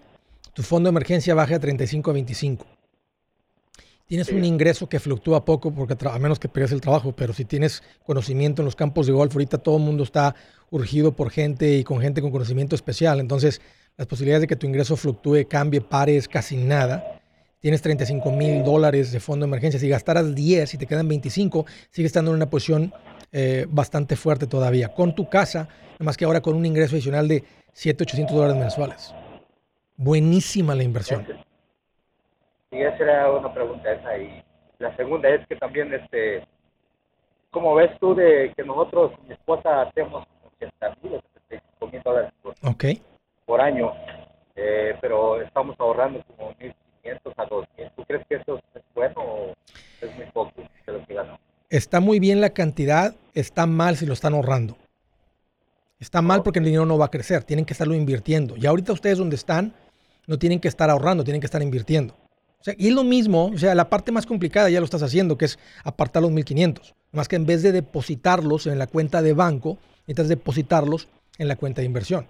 tu 0.53 0.61
fondo 0.61 0.87
de 0.87 0.91
emergencia 0.91 1.33
baja 1.33 1.53
de 1.55 1.59
35 1.59 2.11
a 2.11 2.13
25. 2.13 2.65
Tienes 4.09 4.25
Sí. 4.25 4.33
un 4.33 4.43
ingreso 4.43 4.89
que 4.89 4.99
fluctúa 4.99 5.45
poco, 5.45 5.71
porque 5.71 5.95
a 6.07 6.17
menos 6.17 6.39
que 6.39 6.49
pierdas 6.49 6.71
el 6.71 6.81
trabajo, 6.81 7.11
pero 7.15 7.31
si 7.31 7.45
tienes 7.45 7.83
conocimiento 8.03 8.63
en 8.63 8.65
los 8.65 8.75
campos 8.75 9.05
de 9.05 9.13
golf, 9.13 9.31
ahorita 9.35 9.59
todo 9.59 9.77
el 9.77 9.83
mundo 9.83 10.03
está 10.03 10.33
urgido 10.71 11.15
por 11.15 11.29
gente 11.29 11.75
y 11.77 11.83
con 11.83 12.01
gente 12.01 12.19
con 12.19 12.31
conocimiento 12.31 12.75
especial. 12.75 13.19
Entonces, 13.19 13.61
las 13.97 14.07
posibilidades 14.07 14.41
de 14.41 14.47
que 14.47 14.55
tu 14.55 14.65
ingreso 14.65 14.97
fluctúe, 14.97 15.47
cambie, 15.47 15.79
pare 15.81 16.17
es 16.17 16.27
casi 16.27 16.57
nada. 16.57 17.21
Tienes 17.59 17.83
35 17.83 18.31
mil 18.31 18.63
dólares 18.63 19.11
de 19.11 19.19
fondo 19.19 19.45
de 19.45 19.49
emergencia. 19.49 19.79
Si 19.79 19.87
gastaras 19.87 20.33
10 20.33 20.73
y 20.73 20.77
te 20.79 20.87
quedan 20.87 21.07
25, 21.07 21.67
sigues 21.91 22.09
estando 22.09 22.31
en 22.31 22.37
una 22.37 22.49
posición 22.49 22.91
eh, 23.31 23.67
bastante 23.69 24.15
fuerte 24.15 24.47
todavía. 24.47 24.91
Con 24.91 25.13
tu 25.13 25.29
casa, 25.29 25.69
más 25.99 26.17
que 26.17 26.25
ahora 26.25 26.41
con 26.41 26.55
un 26.55 26.65
ingreso 26.65 26.95
adicional 26.95 27.27
de 27.27 27.43
7, 27.73 28.05
800 28.05 28.35
dólares 28.35 28.57
mensuales. 28.57 29.13
Buenísima 29.97 30.73
la 30.73 30.81
inversión. 30.81 31.27
Y 32.71 32.81
esa 32.81 32.97
era 33.03 33.31
una 33.31 33.53
pregunta 33.53 33.91
esa. 33.91 34.17
Y 34.17 34.43
la 34.79 34.95
segunda 34.95 35.29
es 35.29 35.45
que 35.47 35.55
también, 35.55 35.93
este, 35.93 36.45
¿cómo 37.51 37.75
ves 37.75 37.91
tú 37.99 38.13
de 38.15 38.53
que 38.55 38.63
nosotros, 38.63 39.11
mi 39.27 39.33
esposa, 39.33 39.81
hacemos 39.83 40.25
80 40.57 40.95
mil 41.01 41.15
o 41.15 41.21
75 41.49 41.87
mil 41.91 42.01
dólares 42.03 42.31
por, 42.41 42.53
Ok. 42.63 42.85
por 43.45 43.61
año? 43.61 43.91
Eh, 44.55 44.95
pero 45.01 45.41
estamos 45.41 45.75
ahorrando 45.79 46.23
como 46.35 46.53
1.500 46.55 47.33
a 47.37 47.47
2.000. 47.47 47.91
¿Tú 47.95 48.03
crees 48.05 48.25
que 48.27 48.35
eso 48.35 48.59
es 48.75 48.83
bueno 48.93 49.13
o 49.17 49.53
es 50.01 50.15
muy 50.15 50.25
poco 50.27 50.51
de 50.85 50.93
lo 50.93 51.05
que 51.05 51.13
ganamos? 51.13 51.39
Está 51.69 51.99
muy 51.99 52.19
bien 52.19 52.41
la 52.41 52.49
cantidad, 52.49 53.13
está 53.33 53.65
mal 53.65 53.95
si 53.95 54.05
lo 54.05 54.13
están 54.13 54.33
ahorrando. 54.33 54.75
Está 55.99 56.21
mal 56.21 56.43
porque 56.43 56.59
el 56.59 56.65
dinero 56.65 56.85
no 56.85 56.97
va 56.97 57.05
a 57.05 57.11
crecer, 57.11 57.43
tienen 57.43 57.65
que 57.65 57.73
estarlo 57.73 57.93
invirtiendo. 57.93 58.55
Y 58.57 58.65
ahorita 58.65 58.93
ustedes 58.93 59.17
donde 59.17 59.35
están, 59.35 59.73
no 60.27 60.37
tienen 60.39 60.59
que 60.59 60.67
estar 60.67 60.89
ahorrando, 60.89 61.23
tienen 61.23 61.41
que 61.41 61.45
estar 61.45 61.61
invirtiendo. 61.61 62.15
O 62.61 62.63
sea, 62.63 62.75
y 62.77 62.89
es 62.89 62.93
lo 62.93 63.05
mismo, 63.05 63.45
o 63.45 63.57
sea, 63.57 63.73
la 63.73 63.89
parte 63.89 64.11
más 64.11 64.25
complicada 64.25 64.69
ya 64.69 64.79
lo 64.79 64.85
estás 64.85 65.01
haciendo, 65.01 65.37
que 65.37 65.45
es 65.45 65.57
apartar 65.83 66.21
los 66.21 66.31
1500. 66.31 66.93
Más 67.13 67.29
que 67.29 67.37
en 67.37 67.45
vez 67.45 67.63
de 67.63 67.71
depositarlos 67.71 68.67
en 68.67 68.77
la 68.77 68.87
cuenta 68.87 69.21
de 69.21 69.33
banco, 69.33 69.77
necesitas 70.01 70.27
depositarlos 70.27 71.07
en 71.37 71.47
la 71.47 71.55
cuenta 71.55 71.81
de 71.81 71.85
inversión. 71.85 72.27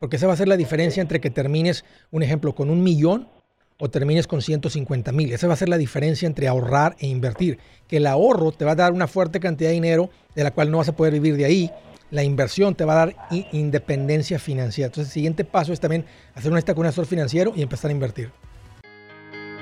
Porque 0.00 0.16
esa 0.16 0.26
va 0.26 0.32
a 0.32 0.36
ser 0.36 0.48
la 0.48 0.56
diferencia 0.56 1.00
entre 1.00 1.20
que 1.20 1.30
termines, 1.30 1.84
un 2.10 2.24
ejemplo, 2.24 2.54
con 2.54 2.68
un 2.68 2.82
millón 2.82 3.28
o 3.78 3.88
termines 3.90 4.26
con 4.26 4.42
150 4.42 5.12
mil. 5.12 5.32
Esa 5.32 5.46
va 5.46 5.54
a 5.54 5.56
ser 5.56 5.68
la 5.68 5.78
diferencia 5.78 6.26
entre 6.26 6.48
ahorrar 6.48 6.96
e 6.98 7.06
invertir. 7.06 7.58
Que 7.86 7.98
el 7.98 8.06
ahorro 8.06 8.50
te 8.50 8.64
va 8.64 8.72
a 8.72 8.76
dar 8.76 8.92
una 8.92 9.06
fuerte 9.06 9.38
cantidad 9.38 9.70
de 9.70 9.74
dinero 9.74 10.10
de 10.34 10.42
la 10.42 10.50
cual 10.50 10.70
no 10.70 10.78
vas 10.78 10.88
a 10.88 10.96
poder 10.96 11.12
vivir 11.12 11.36
de 11.36 11.44
ahí. 11.44 11.70
La 12.10 12.24
inversión 12.24 12.74
te 12.74 12.84
va 12.84 12.94
a 12.94 13.06
dar 13.06 13.16
independencia 13.52 14.38
financiera. 14.38 14.86
Entonces, 14.86 15.10
el 15.10 15.14
siguiente 15.14 15.44
paso 15.44 15.72
es 15.72 15.80
también 15.80 16.04
hacer 16.34 16.50
una 16.50 16.58
lista 16.58 16.74
con 16.74 16.82
un 16.82 16.88
asesor 16.88 17.06
financiero 17.06 17.52
y 17.54 17.62
empezar 17.62 17.90
a 17.90 17.92
invertir. 17.92 18.32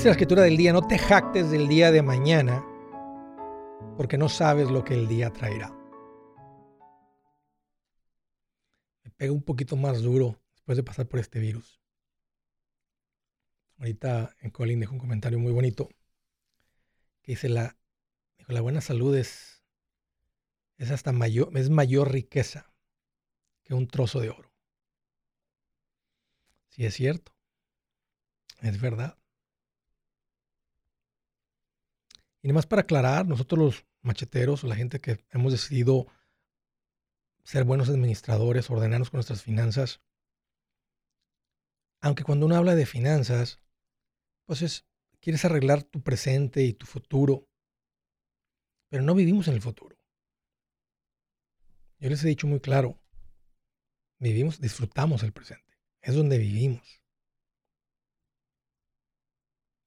Dice 0.00 0.08
la 0.08 0.12
escritura 0.12 0.42
del 0.44 0.56
día, 0.56 0.72
no 0.72 0.80
te 0.80 0.96
jactes 0.96 1.50
del 1.50 1.68
día 1.68 1.92
de 1.92 2.00
mañana, 2.00 2.64
porque 3.98 4.16
no 4.16 4.30
sabes 4.30 4.70
lo 4.70 4.82
que 4.82 4.94
el 4.94 5.06
día 5.06 5.30
traerá. 5.30 5.76
Me 9.04 9.10
pega 9.10 9.30
un 9.30 9.42
poquito 9.42 9.76
más 9.76 10.00
duro 10.00 10.40
después 10.54 10.78
de 10.78 10.84
pasar 10.84 11.06
por 11.06 11.20
este 11.20 11.38
virus. 11.38 11.82
Ahorita 13.76 14.34
en 14.40 14.50
Colin 14.50 14.80
dejó 14.80 14.94
un 14.94 15.00
comentario 15.00 15.38
muy 15.38 15.52
bonito 15.52 15.90
que 17.20 17.32
dice 17.32 17.50
la, 17.50 17.76
dijo, 18.38 18.52
la 18.52 18.62
buena 18.62 18.80
salud 18.80 19.14
es, 19.14 19.62
es 20.78 20.90
hasta 20.90 21.12
mayor, 21.12 21.54
es 21.58 21.68
mayor 21.68 22.10
riqueza 22.10 22.72
que 23.64 23.74
un 23.74 23.86
trozo 23.86 24.20
de 24.20 24.30
oro. 24.30 24.50
Sí 26.70 26.86
es 26.86 26.94
cierto, 26.94 27.36
es 28.62 28.80
verdad. 28.80 29.19
Y 32.42 32.48
nada 32.48 32.54
más 32.54 32.66
para 32.66 32.82
aclarar, 32.82 33.26
nosotros 33.26 33.58
los 33.58 33.86
macheteros 34.02 34.64
la 34.64 34.76
gente 34.76 35.00
que 35.00 35.24
hemos 35.30 35.52
decidido 35.52 36.06
ser 37.44 37.64
buenos 37.64 37.88
administradores, 37.88 38.70
ordenarnos 38.70 39.10
con 39.10 39.18
nuestras 39.18 39.42
finanzas, 39.42 40.00
aunque 42.00 42.24
cuando 42.24 42.46
uno 42.46 42.56
habla 42.56 42.74
de 42.74 42.86
finanzas, 42.86 43.60
pues 44.46 44.62
es, 44.62 44.86
quieres 45.20 45.44
arreglar 45.44 45.82
tu 45.82 46.02
presente 46.02 46.62
y 46.62 46.72
tu 46.72 46.86
futuro, 46.86 47.46
pero 48.88 49.02
no 49.02 49.14
vivimos 49.14 49.48
en 49.48 49.54
el 49.54 49.62
futuro. 49.62 49.96
Yo 51.98 52.08
les 52.08 52.24
he 52.24 52.28
dicho 52.28 52.46
muy 52.46 52.60
claro, 52.60 52.98
vivimos, 54.18 54.60
disfrutamos 54.60 55.22
el 55.22 55.32
presente, 55.32 55.78
es 56.00 56.14
donde 56.14 56.38
vivimos. 56.38 57.02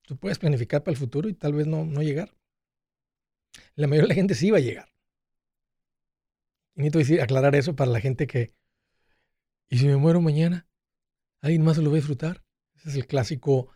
Tú 0.03 0.17
puedes 0.17 0.37
planificar 0.37 0.83
para 0.83 0.93
el 0.93 0.99
futuro 0.99 1.29
y 1.29 1.33
tal 1.33 1.53
vez 1.53 1.65
no, 1.65 1.85
no 1.85 2.03
llegar. 2.03 2.35
La 3.75 3.87
mayoría 3.87 4.03
de 4.03 4.09
la 4.09 4.15
gente 4.15 4.35
sí 4.35 4.51
va 4.51 4.57
a 4.57 4.61
llegar. 4.61 4.93
Y 6.75 6.79
necesito 6.79 6.99
decir, 6.99 7.21
aclarar 7.21 7.55
eso 7.55 7.75
para 7.75 7.91
la 7.91 7.99
gente 7.99 8.27
que, 8.27 8.53
¿y 9.69 9.77
si 9.77 9.87
me 9.87 9.97
muero 9.97 10.21
mañana? 10.21 10.67
¿Alguien 11.41 11.63
más 11.63 11.75
se 11.75 11.81
lo 11.81 11.89
va 11.89 11.95
a 11.95 11.99
disfrutar? 11.99 12.43
Ese 12.75 12.89
es 12.89 12.95
el 12.95 13.07
clásico 13.07 13.69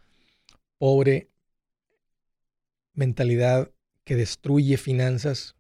pobre 0.78 1.30
mentalidad 2.94 3.72
que 4.04 4.16
destruye 4.16 4.78
finanzas. 4.78 5.56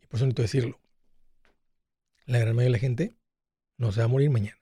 Y 0.00 0.06
por 0.06 0.18
eso 0.18 0.26
necesito 0.26 0.42
decirlo. 0.42 0.80
La 2.26 2.38
gran 2.38 2.54
mayoría 2.54 2.66
de 2.66 2.72
la 2.72 2.78
gente 2.78 3.16
no 3.76 3.92
se 3.92 4.00
va 4.00 4.04
a 4.04 4.08
morir 4.08 4.30
mañana. 4.30 4.60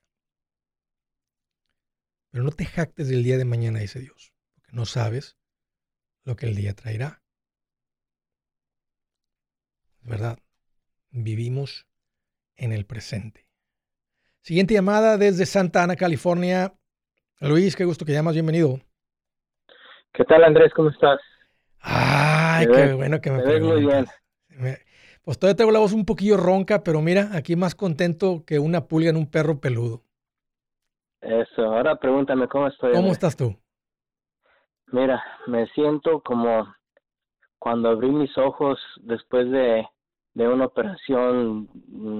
Pero 2.30 2.45
no 2.45 2.53
te 2.53 2.66
jactes 2.66 3.09
del 3.09 3.22
día 3.22 3.39
de 3.39 3.45
mañana, 3.45 3.80
dice 3.80 3.99
Dios, 3.99 4.32
porque 4.55 4.72
no 4.72 4.87
sabes 4.87 5.37
lo 6.24 6.37
que 6.37 6.47
el 6.47 6.55
día 6.55 6.74
traerá. 6.74 7.22
Verdad, 10.07 10.38
vivimos 11.11 11.84
en 12.57 12.72
el 12.72 12.86
presente. 12.86 13.48
Siguiente 14.40 14.74
llamada 14.74 15.18
desde 15.18 15.46
Santa 15.46 15.82
Ana, 15.82 15.96
California. 15.96 16.74
Luis, 17.40 17.74
qué 17.74 17.84
gusto 17.84 18.04
que 18.04 18.12
llamas, 18.12 18.34
bienvenido. 18.34 18.78
¿Qué 20.12 20.24
tal, 20.24 20.44
Andrés? 20.44 20.72
¿Cómo 20.74 20.90
estás? 20.90 21.18
Ay, 21.80 22.68
qué 22.68 22.92
bueno 22.92 23.20
que 23.20 23.32
me, 23.32 23.38
me 23.38 23.44
ves 23.44 23.62
muy 23.62 23.84
bien. 23.84 24.07
Pues 25.24 25.40
todavía 25.40 25.57
tengo 25.57 25.72
la 25.72 25.80
voz 25.80 25.92
un 25.92 26.04
poquillo 26.04 26.36
ronca, 26.36 26.84
pero 26.84 27.02
mira, 27.02 27.30
aquí 27.34 27.57
más 27.57 27.74
contento 27.74 28.44
que 28.46 28.61
una 28.61 28.86
pulga 28.86 29.11
en 29.11 29.16
un 29.16 29.28
perro 29.28 29.61
peludo. 29.61 30.04
Eso, 31.20 31.62
ahora 31.64 31.96
pregúntame 31.96 32.46
cómo 32.46 32.68
estoy. 32.68 32.92
¿Cómo 32.92 33.11
estás 33.11 33.36
tú? 33.36 33.57
Mira, 34.92 35.20
me 35.48 35.66
siento 35.70 36.22
como 36.22 36.72
cuando 37.59 37.88
abrí 37.88 38.12
mis 38.12 38.38
ojos 38.38 38.78
después 39.02 39.50
de, 39.50 39.84
de 40.37 40.47
una 40.47 40.66
operación 40.66 41.66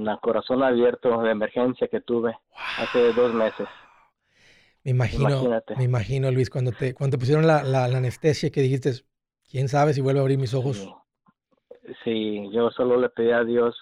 a 0.09 0.17
corazón 0.17 0.62
abierto 0.62 1.21
de 1.21 1.31
emergencia 1.31 1.87
que 1.87 2.01
tuve 2.01 2.35
hace 2.79 3.12
dos 3.12 3.35
meses. 3.35 3.69
Me 4.83 4.93
imagino, 4.93 5.61
me 5.77 5.85
imagino, 5.85 6.31
Luis, 6.31 6.49
cuando 6.49 6.73
te, 6.73 6.95
cuando 6.95 7.17
te 7.17 7.19
pusieron 7.21 7.47
la, 7.47 7.62
la, 7.62 7.85
anestesia 7.85 8.49
que 8.51 8.62
dijiste, 8.62 8.93
quién 9.51 9.69
sabe 9.69 9.93
si 9.93 10.01
vuelvo 10.01 10.21
a 10.21 10.23
abrir 10.23 10.39
mis 10.39 10.55
ojos. 10.55 10.91
Sí, 12.05 12.49
yo 12.53 12.71
solo 12.71 12.99
le 12.99 13.11
pedí 13.11 13.33
a 13.33 13.45
Dios 13.45 13.79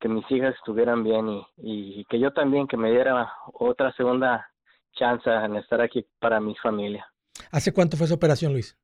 que 0.00 0.08
mis 0.08 0.24
hijas 0.30 0.54
estuvieran 0.54 1.04
bien 1.04 1.28
y, 1.28 2.00
y 2.00 2.04
que 2.06 2.18
yo 2.18 2.32
también, 2.32 2.66
que 2.66 2.78
me 2.78 2.90
diera 2.90 3.30
otra 3.52 3.92
segunda 3.92 4.48
chance 4.94 5.28
en 5.28 5.56
estar 5.56 5.82
aquí 5.82 6.06
para 6.18 6.40
mi 6.40 6.54
familia. 6.56 7.06
¿Hace 7.50 7.70
cuánto 7.70 7.98
fue 7.98 8.06
esa 8.06 8.14
operación, 8.14 8.54
Luis? 8.54 8.78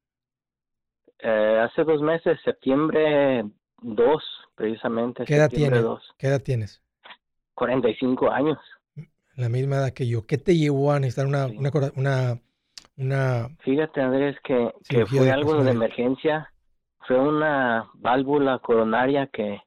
Eh, 1.21 1.59
hace 1.65 1.85
dos 1.85 2.03
meses, 2.03 2.39
septiembre 2.45 3.45
2, 3.83 4.23
precisamente. 4.55 5.25
¿Qué 5.25 5.37
edad 5.37 5.51
tienes? 5.51 5.85
¿Qué 6.19 6.27
edad 6.27 6.43
tienes? 6.43 6.83
45 7.55 8.31
años. 8.31 8.59
La 9.37 9.49
misma 9.49 9.77
edad 9.77 9.93
que 9.93 10.09
yo. 10.09 10.27
¿Qué 10.27 10.39
te 10.39 10.57
llevó 10.57 10.93
a 10.93 11.01
necesitar 11.01 11.27
una, 11.27 11.47
una, 11.95 12.41
una, 12.97 13.49
Fíjate, 13.61 14.01
Andrés, 14.01 14.37
que, 14.45 14.73
que 14.89 15.07
fue 15.07 15.31
algo 15.31 15.63
de 15.63 15.71
emergencia. 15.71 16.51
Fue 17.07 17.19
una 17.19 17.89
válvula 17.95 18.59
coronaria 18.59 19.27
que, 19.29 19.61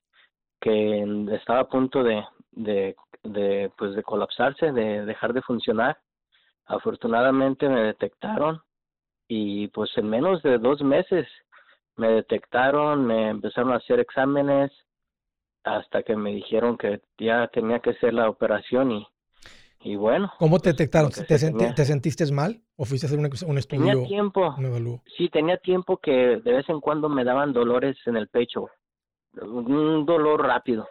que 0.62 1.26
estaba 1.32 1.62
a 1.62 1.68
punto 1.68 2.04
de, 2.04 2.24
de, 2.52 2.96
de, 3.24 3.72
pues 3.78 3.96
de 3.96 4.04
colapsarse, 4.04 4.72
de 4.72 5.06
dejar 5.06 5.34
de 5.34 5.42
funcionar. 5.42 5.98
Afortunadamente 6.66 7.68
me 7.68 7.82
detectaron 7.82 8.62
y 9.28 9.68
pues 9.70 9.90
en 9.98 10.10
menos 10.10 10.42
de 10.44 10.58
dos 10.58 10.82
meses 10.82 11.28
me 11.96 12.10
detectaron, 12.10 13.06
me 13.06 13.30
empezaron 13.30 13.72
a 13.72 13.78
hacer 13.78 14.00
exámenes 14.00 14.72
hasta 15.64 16.04
que 16.04 16.16
me 16.16 16.32
dijeron 16.32 16.78
que 16.78 17.02
ya 17.18 17.48
tenía 17.48 17.80
que 17.80 17.92
hacer 17.92 18.14
la 18.14 18.30
operación 18.30 18.92
y, 18.92 19.08
y 19.82 19.96
bueno. 19.96 20.32
¿Cómo 20.40 20.58
te 20.58 20.70
pues, 20.70 20.78
detectaron? 20.78 21.12
¿Te, 21.12 21.74
¿Te, 21.74 21.86
sentiste 21.86 22.30
mal 22.32 22.62
o 22.76 22.86
fuiste 22.86 23.06
a 23.06 23.10
hacer 23.10 23.20
un, 23.20 23.58
estudio? 23.58 23.86
Tenía 23.86 24.08
tiempo. 24.08 24.56
Sí, 25.18 25.30
tenía 25.30 25.58
tiempo 25.58 25.98
que 25.98 26.12
de 26.12 26.52
vez 26.52 26.68
en 26.70 26.82
cuando 26.82 27.10
me 27.10 27.24
daban 27.24 27.54
dolores 27.54 27.98
en 28.06 28.18
el 28.18 28.28
pecho, 28.28 28.70
un 29.42 30.06
dolor 30.06 30.42
rápido. 30.42 30.88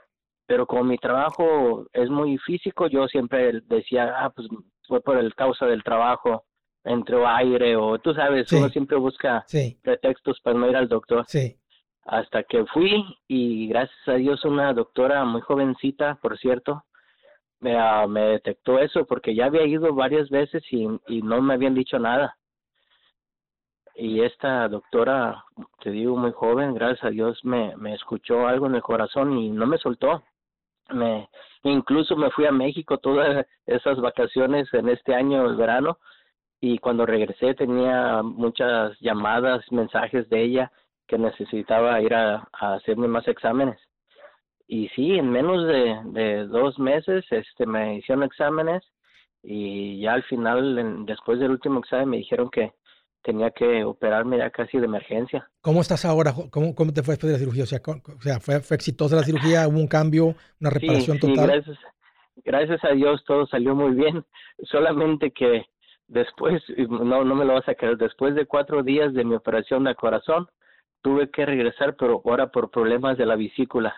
Pero 0.46 0.66
como 0.66 0.84
mi 0.84 0.98
trabajo 0.98 1.86
es 1.92 2.10
muy 2.10 2.36
físico, 2.38 2.88
yo 2.88 3.06
siempre 3.08 3.60
decía, 3.68 4.12
ah, 4.18 4.30
pues 4.30 4.48
fue 4.86 5.00
por 5.00 5.16
el 5.16 5.34
causa 5.34 5.66
del 5.66 5.82
trabajo 5.82 6.44
entró 6.84 7.26
aire 7.28 7.76
o 7.76 7.98
tú 7.98 8.14
sabes, 8.14 8.50
uno 8.52 8.68
siempre 8.68 8.96
busca 8.96 9.44
pretextos 9.82 10.40
para 10.40 10.58
no 10.58 10.68
ir 10.68 10.76
al 10.76 10.88
doctor. 10.88 11.24
Sí. 11.28 11.56
Hasta 12.04 12.42
que 12.42 12.64
fui 12.66 13.04
y 13.28 13.68
gracias 13.68 14.08
a 14.08 14.14
Dios 14.14 14.44
una 14.44 14.72
doctora 14.72 15.24
muy 15.24 15.40
jovencita, 15.40 16.16
por 16.20 16.36
cierto, 16.38 16.84
me, 17.60 17.76
ah, 17.78 18.06
me 18.08 18.22
detectó 18.22 18.78
eso 18.80 19.06
porque 19.06 19.34
ya 19.34 19.46
había 19.46 19.64
ido 19.64 19.94
varias 19.94 20.28
veces 20.28 20.64
y, 20.70 20.86
y 21.06 21.22
no 21.22 21.40
me 21.40 21.54
habían 21.54 21.74
dicho 21.74 21.98
nada. 21.98 22.36
Y 23.94 24.22
esta 24.22 24.68
doctora, 24.68 25.44
te 25.80 25.90
digo, 25.90 26.16
muy 26.16 26.32
joven, 26.32 26.74
gracias 26.74 27.04
a 27.04 27.10
Dios 27.10 27.38
me, 27.44 27.76
me 27.76 27.94
escuchó 27.94 28.46
algo 28.46 28.66
en 28.66 28.74
el 28.74 28.82
corazón 28.82 29.38
y 29.38 29.50
no 29.50 29.66
me 29.66 29.78
soltó. 29.78 30.22
Me, 30.90 31.28
incluso 31.62 32.16
me 32.16 32.30
fui 32.30 32.46
a 32.46 32.52
México 32.52 32.98
todas 32.98 33.46
esas 33.66 34.00
vacaciones 34.00 34.72
en 34.74 34.88
este 34.88 35.14
año, 35.14 35.46
el 35.46 35.56
verano, 35.56 35.98
y 36.64 36.78
cuando 36.78 37.04
regresé 37.04 37.54
tenía 37.54 38.22
muchas 38.22 38.96
llamadas, 39.00 39.64
mensajes 39.72 40.30
de 40.30 40.44
ella 40.44 40.72
que 41.08 41.18
necesitaba 41.18 42.00
ir 42.00 42.14
a, 42.14 42.48
hacerme 42.52 43.08
más 43.08 43.26
exámenes. 43.26 43.80
Y 44.68 44.88
sí, 44.90 45.18
en 45.18 45.28
menos 45.28 45.66
de, 45.66 46.46
dos 46.46 46.78
meses 46.78 47.24
este, 47.30 47.66
me 47.66 47.96
hicieron 47.96 48.22
exámenes 48.22 48.80
y 49.42 50.00
ya 50.02 50.12
al 50.12 50.22
final, 50.22 51.04
después 51.04 51.40
del 51.40 51.50
último 51.50 51.80
examen, 51.80 52.10
me 52.10 52.18
dijeron 52.18 52.48
que 52.48 52.72
tenía 53.24 53.50
que 53.50 53.82
operarme 53.82 54.38
ya 54.38 54.50
casi 54.50 54.78
de 54.78 54.84
emergencia. 54.84 55.50
¿Cómo 55.62 55.80
estás 55.80 56.04
ahora? 56.04 56.32
¿Cómo, 56.48 56.76
cómo 56.76 56.92
te 56.92 57.02
fue 57.02 57.14
después 57.14 57.32
de 57.32 57.38
la 57.38 57.38
cirugía? 57.40 57.64
O 57.64 57.66
sea, 57.66 57.80
o 57.84 58.20
sea 58.20 58.38
¿fue, 58.38 58.60
¿fue, 58.60 58.76
exitosa 58.76 59.16
la 59.16 59.24
cirugía? 59.24 59.66
¿Hubo 59.66 59.80
un 59.80 59.88
cambio, 59.88 60.36
una 60.60 60.70
reparación 60.70 61.18
total? 61.18 61.34
Sí, 61.34 61.44
gracias, 61.44 61.78
gracias 62.44 62.84
a 62.84 62.94
Dios 62.94 63.24
todo 63.26 63.48
salió 63.48 63.74
muy 63.74 63.96
bien. 63.96 64.24
Solamente 64.70 65.32
que 65.32 65.66
Después, 66.12 66.62
no, 66.76 67.24
no 67.24 67.34
me 67.34 67.46
lo 67.46 67.54
vas 67.54 67.66
a 67.70 67.74
creer, 67.74 67.96
después 67.96 68.34
de 68.34 68.44
cuatro 68.44 68.82
días 68.82 69.14
de 69.14 69.24
mi 69.24 69.34
operación 69.34 69.84
de 69.84 69.94
corazón, 69.94 70.46
tuve 71.00 71.30
que 71.30 71.46
regresar, 71.46 71.96
pero 71.96 72.20
ahora 72.22 72.48
por 72.48 72.70
problemas 72.70 73.16
de 73.16 73.24
la 73.24 73.34
vesícula. 73.34 73.94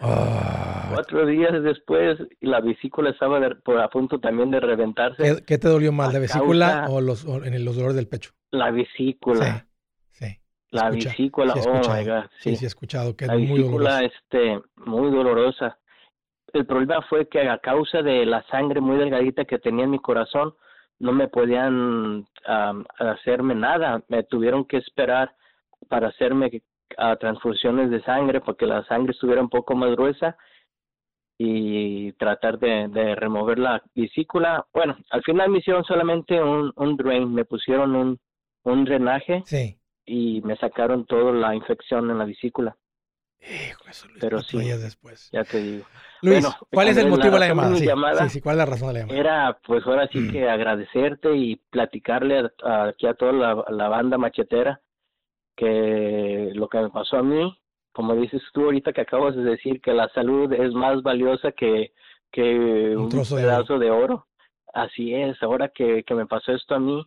Ah. 0.00 0.90
Cuatro 0.92 1.26
días 1.26 1.62
después, 1.62 2.18
la 2.40 2.60
vesícula 2.60 3.10
estaba 3.10 3.40
por, 3.64 3.80
a 3.80 3.88
punto 3.88 4.20
también 4.20 4.50
de 4.50 4.60
reventarse. 4.60 5.42
¿Qué, 5.46 5.58
te 5.58 5.68
dolió 5.68 5.90
más, 5.90 6.12
la 6.12 6.20
vesícula 6.20 6.86
o, 6.88 7.00
los, 7.00 7.24
en 7.24 7.64
los 7.64 7.76
dolores 7.76 7.96
del 7.96 8.08
pecho? 8.08 8.32
La 8.50 8.70
vesícula. 8.70 9.66
Sí, 10.10 10.38
La 10.70 10.90
vesícula, 10.90 11.54
oh 11.54 11.94
my 11.94 12.04
God. 12.04 12.30
Sí, 12.40 12.56
sí, 12.56 12.64
he 12.64 12.68
escuchado 12.68 13.16
que 13.16 13.26
la 13.26 13.36
es 13.36 13.48
muy 13.48 13.62
dolorosa. 13.62 14.04
este, 14.04 14.60
muy 14.76 15.10
dolorosa 15.10 15.78
el 16.52 16.66
problema 16.66 17.02
fue 17.02 17.28
que 17.28 17.48
a 17.48 17.58
causa 17.58 18.02
de 18.02 18.24
la 18.26 18.42
sangre 18.44 18.80
muy 18.80 18.96
delgadita 18.96 19.44
que 19.44 19.58
tenía 19.58 19.84
en 19.84 19.90
mi 19.90 19.98
corazón, 19.98 20.54
no 20.98 21.12
me 21.12 21.28
podían 21.28 22.26
hacerme 22.98 23.54
nada. 23.54 24.02
Me 24.08 24.24
tuvieron 24.24 24.64
que 24.64 24.78
esperar 24.78 25.34
para 25.88 26.08
hacerme 26.08 26.62
transfusiones 27.20 27.90
de 27.90 28.02
sangre 28.02 28.40
porque 28.40 28.66
la 28.66 28.84
sangre 28.84 29.12
estuviera 29.12 29.40
un 29.40 29.50
poco 29.50 29.74
más 29.74 29.90
gruesa 29.92 30.36
y 31.38 32.12
tratar 32.14 32.58
de, 32.58 33.14
remover 33.14 33.58
la 33.58 33.82
vesícula. 33.94 34.66
Bueno, 34.72 34.96
al 35.10 35.22
final 35.22 35.50
me 35.50 35.58
hicieron 35.58 35.84
solamente 35.84 36.42
un, 36.42 36.72
un 36.74 36.96
drain, 36.96 37.32
me 37.32 37.44
pusieron 37.44 37.94
un, 37.94 38.18
un 38.64 38.84
drenaje 38.84 39.44
y 40.04 40.40
me 40.42 40.56
sacaron 40.56 41.06
toda 41.06 41.32
la 41.32 41.54
infección 41.54 42.10
en 42.10 42.18
la 42.18 42.24
vesícula. 42.24 42.76
Eso, 43.40 44.08
Pero 44.20 44.42
sí, 44.42 44.58
después. 44.58 45.30
ya 45.32 45.44
te 45.44 45.62
digo. 45.62 45.86
Luis, 46.22 46.46
¿cuál 46.72 46.88
es 46.88 46.96
el 46.96 47.08
motivo 47.08 47.34
de 47.34 47.40
la 47.40 47.48
llamada? 47.48 48.28
Sí, 48.28 48.40
¿cuál 48.40 48.54
es 48.54 48.58
la 48.58 48.66
razón 48.66 48.88
de 48.88 48.94
la 48.94 49.00
llamada? 49.00 49.18
Era, 49.18 49.58
pues 49.64 49.86
ahora 49.86 50.08
sí 50.08 50.18
mm. 50.18 50.32
que 50.32 50.48
agradecerte 50.48 51.34
y 51.36 51.56
platicarle 51.70 52.50
aquí 52.64 53.06
a 53.06 53.14
toda 53.14 53.32
la, 53.32 53.88
banda 53.88 54.18
machetera 54.18 54.80
que 55.56 56.50
lo 56.54 56.68
que 56.68 56.78
me 56.78 56.90
pasó 56.90 57.18
a 57.18 57.22
mí, 57.22 57.56
como 57.92 58.14
dices 58.14 58.42
tú 58.52 58.64
ahorita 58.64 58.92
que 58.92 59.00
acabas 59.00 59.34
de 59.34 59.42
decir, 59.42 59.80
que 59.80 59.92
la 59.92 60.08
salud 60.10 60.52
es 60.52 60.72
más 60.72 61.02
valiosa 61.02 61.52
que, 61.52 61.92
que 62.30 62.96
un, 62.96 63.08
pedazo 63.08 63.78
de 63.78 63.90
oro. 63.90 64.26
Así 64.74 65.14
es, 65.14 65.42
ahora 65.42 65.68
que, 65.68 66.04
que 66.04 66.14
me 66.14 66.26
pasó 66.26 66.52
esto 66.52 66.74
a 66.74 66.78
mí, 66.78 67.04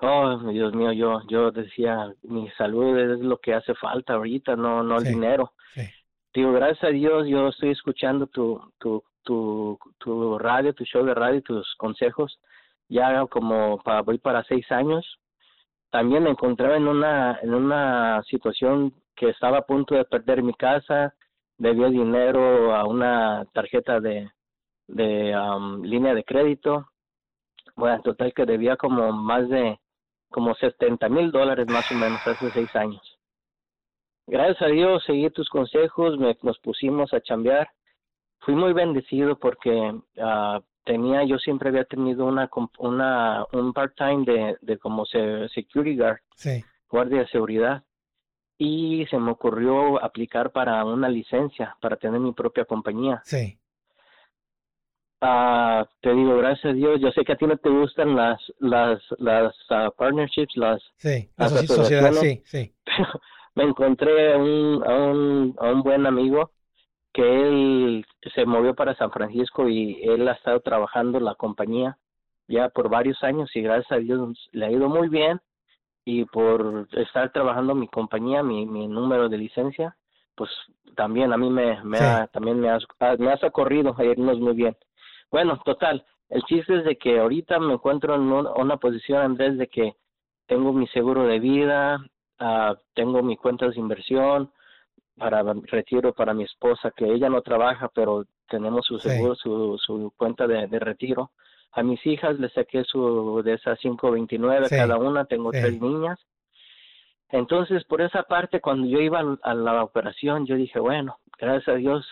Oh, 0.00 0.38
Dios 0.50 0.74
mío, 0.74 0.92
yo, 0.92 1.22
yo 1.28 1.50
decía, 1.50 2.12
mi 2.22 2.50
salud 2.50 2.98
es 2.98 3.20
lo 3.20 3.38
que 3.38 3.54
hace 3.54 3.74
falta 3.74 4.14
ahorita, 4.14 4.54
no, 4.54 4.82
no 4.82 4.98
el 4.98 5.04
dinero. 5.04 5.52
Digo, 6.34 6.52
gracias 6.52 6.84
a 6.84 6.88
Dios, 6.88 7.26
yo 7.26 7.48
estoy 7.48 7.70
escuchando 7.70 8.26
tu, 8.26 8.60
tu, 8.78 9.02
tu, 9.22 9.78
tu 9.96 10.38
radio, 10.38 10.74
tu 10.74 10.84
show 10.84 11.02
de 11.02 11.14
radio, 11.14 11.40
tus 11.40 11.74
consejos, 11.76 12.38
ya 12.88 13.26
como 13.26 13.78
para, 13.82 14.02
voy 14.02 14.18
para 14.18 14.44
seis 14.44 14.70
años. 14.70 15.18
También 15.90 16.24
me 16.24 16.30
encontraba 16.30 16.76
en 16.76 16.88
una, 16.88 17.38
en 17.40 17.54
una 17.54 18.22
situación 18.24 18.92
que 19.14 19.30
estaba 19.30 19.58
a 19.58 19.66
punto 19.66 19.94
de 19.94 20.04
perder 20.04 20.42
mi 20.42 20.52
casa, 20.52 21.14
debía 21.56 21.88
dinero 21.88 22.74
a 22.74 22.84
una 22.84 23.46
tarjeta 23.54 23.98
de, 23.98 24.30
de 24.88 25.34
um, 25.34 25.82
línea 25.82 26.12
de 26.12 26.22
crédito. 26.22 26.86
Bueno, 27.76 27.96
en 27.96 28.02
total 28.02 28.34
que 28.34 28.44
debía 28.44 28.76
como 28.76 29.10
más 29.10 29.48
de 29.48 29.80
como 30.30 30.54
70 30.54 31.08
mil 31.08 31.30
dólares 31.30 31.66
más 31.68 31.90
o 31.90 31.94
menos 31.94 32.26
hace 32.26 32.50
seis 32.50 32.74
años. 32.74 33.18
Gracias 34.26 34.62
a 34.62 34.66
Dios 34.66 35.04
seguí 35.06 35.30
tus 35.30 35.48
consejos, 35.48 36.18
me, 36.18 36.36
nos 36.42 36.58
pusimos 36.58 37.12
a 37.14 37.20
chambear. 37.20 37.68
Fui 38.40 38.54
muy 38.54 38.72
bendecido 38.72 39.38
porque 39.38 39.70
uh, 39.70 40.60
tenía, 40.84 41.24
yo 41.24 41.38
siempre 41.38 41.68
había 41.68 41.84
tenido 41.84 42.26
una, 42.26 42.50
una 42.78 43.44
un 43.52 43.72
part-time 43.72 44.24
de, 44.24 44.56
de 44.60 44.78
como 44.78 45.04
security 45.06 45.96
guard, 45.96 46.18
guardia 46.88 47.20
de 47.20 47.28
seguridad, 47.28 47.84
y 48.58 49.06
se 49.10 49.18
me 49.18 49.32
ocurrió 49.32 50.02
aplicar 50.02 50.52
para 50.52 50.84
una 50.84 51.08
licencia, 51.08 51.76
para 51.80 51.96
tener 51.96 52.20
mi 52.20 52.32
propia 52.32 52.64
compañía. 52.64 53.20
Sí. 53.24 53.58
Ah, 55.20 55.86
te 56.02 56.12
digo, 56.12 56.36
gracias 56.36 56.66
a 56.66 56.74
Dios. 56.74 57.00
Yo 57.00 57.10
sé 57.12 57.24
que 57.24 57.32
a 57.32 57.36
ti 57.36 57.46
no 57.46 57.56
te 57.56 57.70
gustan 57.70 58.14
las 58.14 58.40
las 58.58 59.00
las 59.18 59.54
ah, 59.70 59.90
partnerships, 59.96 60.56
las 60.56 60.82
sí, 60.98 61.28
las 61.36 61.52
sociedades, 61.66 62.20
sí, 62.20 62.42
sí. 62.46 62.74
me 63.54 63.64
encontré 63.64 64.34
a 64.34 64.38
un, 64.38 64.84
a 64.86 64.94
un 64.94 65.56
a 65.58 65.70
un 65.70 65.82
buen 65.82 66.06
amigo 66.06 66.50
que 67.12 67.22
él 67.22 68.06
se 68.34 68.44
movió 68.44 68.74
para 68.74 68.94
San 68.94 69.10
Francisco 69.10 69.68
y 69.68 70.02
él 70.02 70.28
ha 70.28 70.32
estado 70.32 70.60
trabajando 70.60 71.18
la 71.18 71.34
compañía 71.34 71.96
ya 72.46 72.68
por 72.68 72.90
varios 72.90 73.22
años 73.22 73.50
y 73.54 73.62
gracias 73.62 73.90
a 73.92 73.96
Dios 73.96 74.48
le 74.52 74.66
ha 74.66 74.70
ido 74.70 74.88
muy 74.88 75.08
bien 75.08 75.40
y 76.04 76.24
por 76.26 76.86
estar 76.92 77.32
trabajando 77.32 77.74
mi 77.74 77.88
compañía, 77.88 78.42
mi, 78.42 78.64
mi 78.64 78.86
número 78.86 79.28
de 79.28 79.38
licencia, 79.38 79.96
pues 80.36 80.50
también 80.94 81.32
a 81.32 81.36
mí 81.36 81.50
me, 81.50 81.82
me 81.82 81.98
ha, 81.98 82.28
también 82.28 82.60
me 82.60 82.68
ah, 82.68 82.78
me 83.18 83.32
has 83.32 83.40
socorrido 83.40 83.94
a 83.98 84.04
irnos 84.04 84.38
muy 84.38 84.54
bien. 84.54 84.76
Bueno, 85.30 85.60
total, 85.64 86.04
el 86.28 86.42
chiste 86.44 86.78
es 86.78 86.84
de 86.84 86.96
que 86.96 87.18
ahorita 87.18 87.58
me 87.58 87.74
encuentro 87.74 88.14
en 88.14 88.22
una 88.22 88.76
posición, 88.78 89.22
Andrés, 89.22 89.58
de 89.58 89.68
que 89.68 89.94
tengo 90.46 90.72
mi 90.72 90.86
seguro 90.88 91.24
de 91.24 91.38
vida, 91.38 91.98
uh, 92.40 92.74
tengo 92.94 93.22
mi 93.22 93.36
cuenta 93.36 93.68
de 93.68 93.78
inversión 93.78 94.50
para 95.16 95.42
retiro 95.64 96.12
para 96.12 96.34
mi 96.34 96.44
esposa, 96.44 96.92
que 96.94 97.06
ella 97.06 97.28
no 97.28 97.40
trabaja, 97.42 97.88
pero 97.94 98.26
tenemos 98.48 98.84
su 98.86 98.98
seguro, 98.98 99.34
su, 99.34 99.78
su 99.78 100.12
cuenta 100.16 100.46
de, 100.46 100.66
de, 100.66 100.78
retiro. 100.78 101.30
A 101.72 101.82
mis 101.82 102.04
hijas 102.06 102.38
les 102.38 102.52
saqué 102.52 102.84
su 102.84 103.42
de 103.42 103.54
esas 103.54 103.78
529 103.78 104.68
cada 104.68 104.96
una, 104.98 105.24
tengo 105.24 105.50
tres 105.50 105.80
niñas. 105.80 106.18
Entonces, 107.30 107.84
por 107.84 108.02
esa 108.02 108.22
parte, 108.22 108.60
cuando 108.60 108.86
yo 108.86 109.00
iba 109.00 109.20
a 109.42 109.54
la 109.54 109.82
operación, 109.82 110.46
yo 110.46 110.54
dije, 110.54 110.78
bueno, 110.78 111.18
gracias 111.38 111.68
a 111.68 111.78
Dios, 111.78 112.06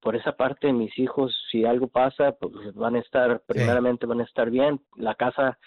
por 0.00 0.16
esa 0.16 0.32
parte 0.32 0.72
mis 0.72 0.96
hijos 0.98 1.36
si 1.50 1.64
algo 1.64 1.88
pasa 1.88 2.32
pues 2.32 2.74
van 2.74 2.96
a 2.96 3.00
estar 3.00 3.42
primeramente 3.46 4.06
van 4.06 4.20
a 4.20 4.24
estar 4.24 4.50
bien. 4.50 4.80
La 4.96 5.14
casa 5.14 5.58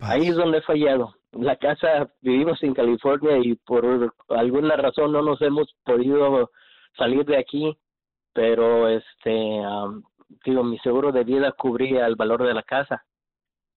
ahí 0.00 0.28
es 0.28 0.36
donde 0.36 0.58
he 0.58 0.62
fallado. 0.62 1.14
La 1.32 1.56
casa 1.56 2.12
vivimos 2.20 2.62
en 2.62 2.74
California 2.74 3.38
y 3.42 3.54
por 3.54 4.12
alguna 4.28 4.76
razón 4.76 5.12
no 5.12 5.22
nos 5.22 5.40
hemos 5.42 5.74
podido 5.84 6.50
salir 6.96 7.24
de 7.24 7.38
aquí 7.38 7.76
pero 8.32 8.88
este 8.88 9.60
digo 10.44 10.64
mi 10.64 10.78
seguro 10.78 11.12
de 11.12 11.24
vida 11.24 11.52
cubría 11.52 12.06
el 12.06 12.16
valor 12.16 12.44
de 12.44 12.54
la 12.54 12.62
casa. 12.62 13.04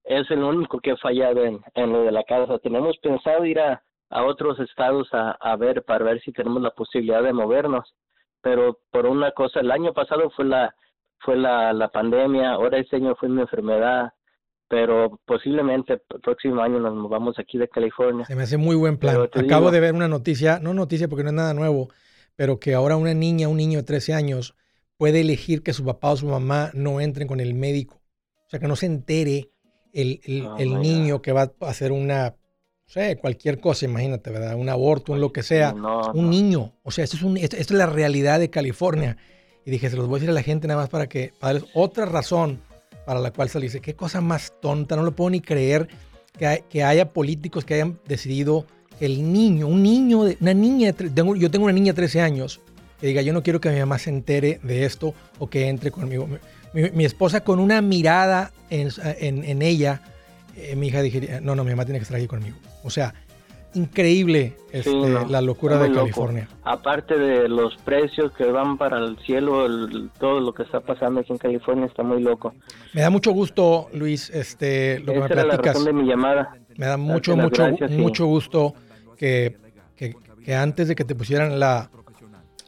Es 0.03 0.29
el 0.29 0.43
único 0.43 0.79
que 0.79 0.91
he 0.91 0.97
fallado 0.97 1.43
en, 1.43 1.61
en 1.73 1.91
lo 1.91 2.03
de 2.03 2.11
la 2.11 2.23
casa. 2.23 2.59
Tenemos 2.59 2.95
pensado 2.99 3.43
ir 3.45 3.59
a, 3.59 3.81
a 4.09 4.23
otros 4.23 4.59
estados 4.59 5.07
a, 5.13 5.31
a 5.31 5.55
ver 5.55 5.83
para 5.83 6.05
ver 6.05 6.21
si 6.21 6.31
tenemos 6.31 6.61
la 6.61 6.69
posibilidad 6.69 7.23
de 7.23 7.33
movernos 7.33 7.93
pero 8.45 8.79
por 8.91 9.07
una 9.07 9.31
cosa, 9.31 9.59
el 9.59 9.71
año 9.71 9.91
pasado 9.91 10.29
fue 10.35 10.45
la 10.45 10.75
fue 11.21 11.35
la, 11.35 11.73
la 11.73 11.87
pandemia, 11.87 12.51
ahora 12.51 12.77
este 12.77 12.97
año 12.97 13.15
fue 13.15 13.27
mi 13.27 13.41
enfermedad, 13.41 14.13
pero 14.67 15.19
posiblemente 15.25 15.93
el 15.93 16.21
próximo 16.21 16.61
año 16.61 16.79
nos 16.79 16.93
movamos 16.93 17.39
aquí 17.39 17.57
de 17.57 17.67
California. 17.67 18.23
Se 18.25 18.35
me 18.35 18.43
hace 18.43 18.57
muy 18.57 18.75
buen 18.75 18.97
plan. 18.97 19.27
Acabo 19.33 19.71
de 19.71 19.79
ver 19.79 19.95
una 19.95 20.07
noticia, 20.07 20.59
no 20.59 20.75
noticia 20.75 21.07
porque 21.07 21.23
no 21.23 21.29
es 21.29 21.35
nada 21.35 21.55
nuevo, 21.55 21.89
pero 22.35 22.59
que 22.59 22.75
ahora 22.75 22.97
una 22.97 23.15
niña, 23.15 23.47
un 23.47 23.57
niño 23.57 23.79
de 23.79 23.85
13 23.85 24.13
años 24.13 24.55
puede 24.97 25.21
elegir 25.21 25.63
que 25.63 25.73
su 25.73 25.83
papá 25.83 26.11
o 26.11 26.17
su 26.17 26.27
mamá 26.27 26.69
no 26.75 27.01
entren 27.01 27.27
con 27.27 27.39
el 27.39 27.55
médico. 27.55 27.95
O 28.45 28.49
sea, 28.51 28.59
que 28.59 28.67
no 28.67 28.75
se 28.75 28.85
entere 28.85 29.49
el, 29.91 30.21
el, 30.23 30.45
oh 30.45 30.57
el 30.57 30.79
niño 30.79 31.23
que 31.23 31.31
va 31.31 31.51
a 31.61 31.67
hacer 31.67 31.91
una 31.91 32.35
sé, 32.87 33.17
cualquier 33.17 33.59
cosa, 33.59 33.85
imagínate, 33.85 34.29
¿verdad? 34.29 34.55
Un 34.55 34.69
aborto, 34.69 35.13
un 35.13 35.21
lo 35.21 35.31
que 35.31 35.43
sea. 35.43 35.73
un 35.73 36.29
niño. 36.29 36.73
O 36.83 36.91
sea, 36.91 37.03
esto 37.03 37.17
es, 37.17 37.23
un, 37.23 37.37
esto, 37.37 37.57
es 37.57 37.71
la 37.71 37.85
realidad 37.85 38.39
de 38.39 38.49
California. 38.49 39.17
Y 39.65 39.71
dije, 39.71 39.89
se 39.89 39.97
los 39.97 40.07
voy 40.07 40.17
a 40.17 40.19
decir 40.19 40.29
a 40.29 40.33
la 40.33 40.43
gente 40.43 40.67
nada 40.67 40.81
más 40.81 40.89
para 40.89 41.07
que, 41.07 41.33
para 41.39 41.53
darles 41.53 41.71
otra 41.73 42.05
razón 42.05 42.61
para 43.05 43.19
la 43.19 43.31
cual 43.31 43.49
se 43.49 43.59
dice, 43.59 43.81
qué 43.81 43.95
cosa 43.95 44.19
más 44.19 44.53
tonta, 44.61 44.95
no 44.95 45.03
lo 45.03 45.15
puedo 45.15 45.29
ni 45.29 45.39
creer 45.39 45.87
que, 46.37 46.63
que 46.69 46.83
haya 46.83 47.13
políticos 47.13 47.63
que 47.63 47.75
hayan 47.75 47.99
decidido 48.07 48.65
que 48.99 49.05
el 49.05 49.31
niño, 49.31 49.67
un 49.67 49.83
niño, 49.83 50.23
de, 50.23 50.37
una 50.41 50.53
niña, 50.53 50.93
tengo, 50.93 51.35
yo 51.35 51.51
tengo 51.51 51.65
una 51.65 51.73
niña 51.73 51.93
de 51.93 51.97
13 51.97 52.21
años, 52.21 52.61
que 52.99 53.07
diga, 53.07 53.21
yo 53.21 53.33
no 53.33 53.43
quiero 53.43 53.61
que 53.61 53.69
mi 53.69 53.79
mamá 53.79 53.99
se 53.99 54.09
entere 54.09 54.59
de 54.63 54.85
esto 54.85 55.13
o 55.37 55.49
que 55.49 55.67
entre 55.67 55.91
conmigo. 55.91 56.27
Mi, 56.73 56.89
mi, 56.91 57.05
esposa 57.05 57.41
con 57.41 57.59
una 57.59 57.81
mirada 57.81 58.51
en, 58.69 58.89
en, 59.19 59.43
en 59.43 59.61
ella, 59.61 60.01
eh, 60.55 60.75
mi 60.75 60.87
hija 60.87 61.01
diría, 61.01 61.41
no, 61.41 61.55
no, 61.55 61.63
mi 61.63 61.71
mamá 61.71 61.85
tiene 61.85 61.99
que 61.99 62.03
estar 62.03 62.17
aquí 62.17 62.27
conmigo. 62.27 62.57
O 62.85 62.89
sea, 62.89 63.13
increíble 63.75 64.55
este, 64.71 65.09
la 65.29 65.41
locura 65.41 65.77
de 65.77 65.91
California. 65.91 66.47
Aparte 66.63 67.17
de 67.17 67.49
los 67.49 67.75
precios 67.77 68.31
que 68.33 68.45
van 68.45 68.77
para 68.77 68.99
el 68.99 69.17
cielo, 69.19 69.67
todo 70.19 70.39
lo 70.39 70.53
que 70.53 70.63
está 70.63 70.79
pasando 70.79 71.19
aquí 71.19 71.33
en 71.33 71.37
California 71.37 71.85
está 71.85 72.03
muy 72.03 72.21
loco. 72.21 72.53
Me 72.93 73.01
da 73.01 73.09
mucho 73.09 73.31
gusto, 73.31 73.89
Luis, 73.93 74.29
este, 74.29 74.99
lo 74.99 75.13
que 75.13 75.19
me 75.19 75.27
platicas. 75.27 75.57
la 75.57 75.73
razón 75.73 75.85
de 75.85 75.93
mi 75.93 76.07
llamada. 76.07 76.57
Me 76.77 76.85
da 76.85 76.97
mucho, 76.97 77.35
mucho, 77.35 77.67
mucho 77.89 78.25
gusto 78.25 78.73
que, 79.17 79.57
que, 79.95 80.15
que, 80.43 80.55
antes 80.55 80.87
de 80.87 80.95
que 80.95 81.05
te 81.05 81.15
pusieran 81.15 81.59
la, 81.59 81.89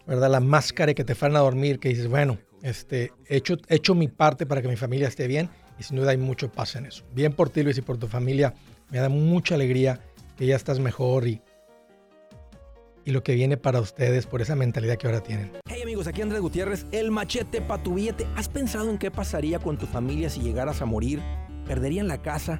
¿verdad? 0.05 0.30
la 0.30 0.39
máscara 0.39 0.91
y 0.91 0.95
que 0.95 1.03
te 1.03 1.15
fueran 1.15 1.38
a 1.38 1.41
dormir, 1.41 1.80
que 1.80 1.89
dices, 1.89 2.07
bueno, 2.07 2.38
este, 2.63 3.11
he 3.28 3.38
hecho, 3.38 3.55
he 3.68 3.76
hecho 3.76 3.95
mi 3.95 4.07
parte 4.07 4.45
para 4.45 4.61
que 4.61 4.68
mi 4.68 4.78
familia 4.78 5.07
esté 5.07 5.28
bien 5.28 5.49
y 5.80 5.84
sin 5.84 5.97
duda 5.97 6.11
hay 6.11 6.18
mucho 6.18 6.49
paz 6.49 6.76
en 6.76 6.86
eso. 6.86 7.03
Bien 7.13 7.34
por 7.34 7.49
ti, 7.49 7.63
Luis, 7.63 7.78
y 7.78 7.82
por 7.82 7.97
tu 7.97 8.07
familia. 8.07 8.53
Me 8.89 8.99
da 8.99 9.09
mucha 9.09 9.55
alegría 9.55 9.99
que 10.38 10.46
ya 10.46 10.56
estás 10.56 10.80
mejor 10.80 11.28
y, 11.28 11.42
y 13.04 13.12
lo 13.12 13.24
que 13.24 13.34
viene 13.34 13.58
para 13.58 13.82
ustedes 13.82 14.26
por 14.28 14.42
esa 14.42 14.56
mentalidad 14.56 14.98
que 14.98 15.08
ahora 15.08 15.22
tienen. 15.22 15.52
Hey 15.68 15.82
amigos, 15.82 16.08
aquí 16.08 16.22
Andrés 16.22 16.42
Gutiérrez, 16.42 16.86
el 16.92 17.12
machete 17.12 17.62
para 17.62 17.84
tu 17.84 17.96
billete. 17.96 18.26
¿Has 18.36 18.48
pensado 18.48 18.90
en 18.90 18.98
qué 18.98 19.12
pasaría 19.12 19.60
con 19.60 19.78
tu 19.78 19.88
familia 19.88 20.30
si 20.30 20.42
llegaras 20.42 20.82
a 20.82 20.86
morir? 20.86 21.22
¿Perderían 21.66 22.08
la 22.08 22.22
casa? 22.22 22.60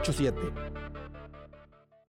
748 0.00 0.69
8887 0.69 0.69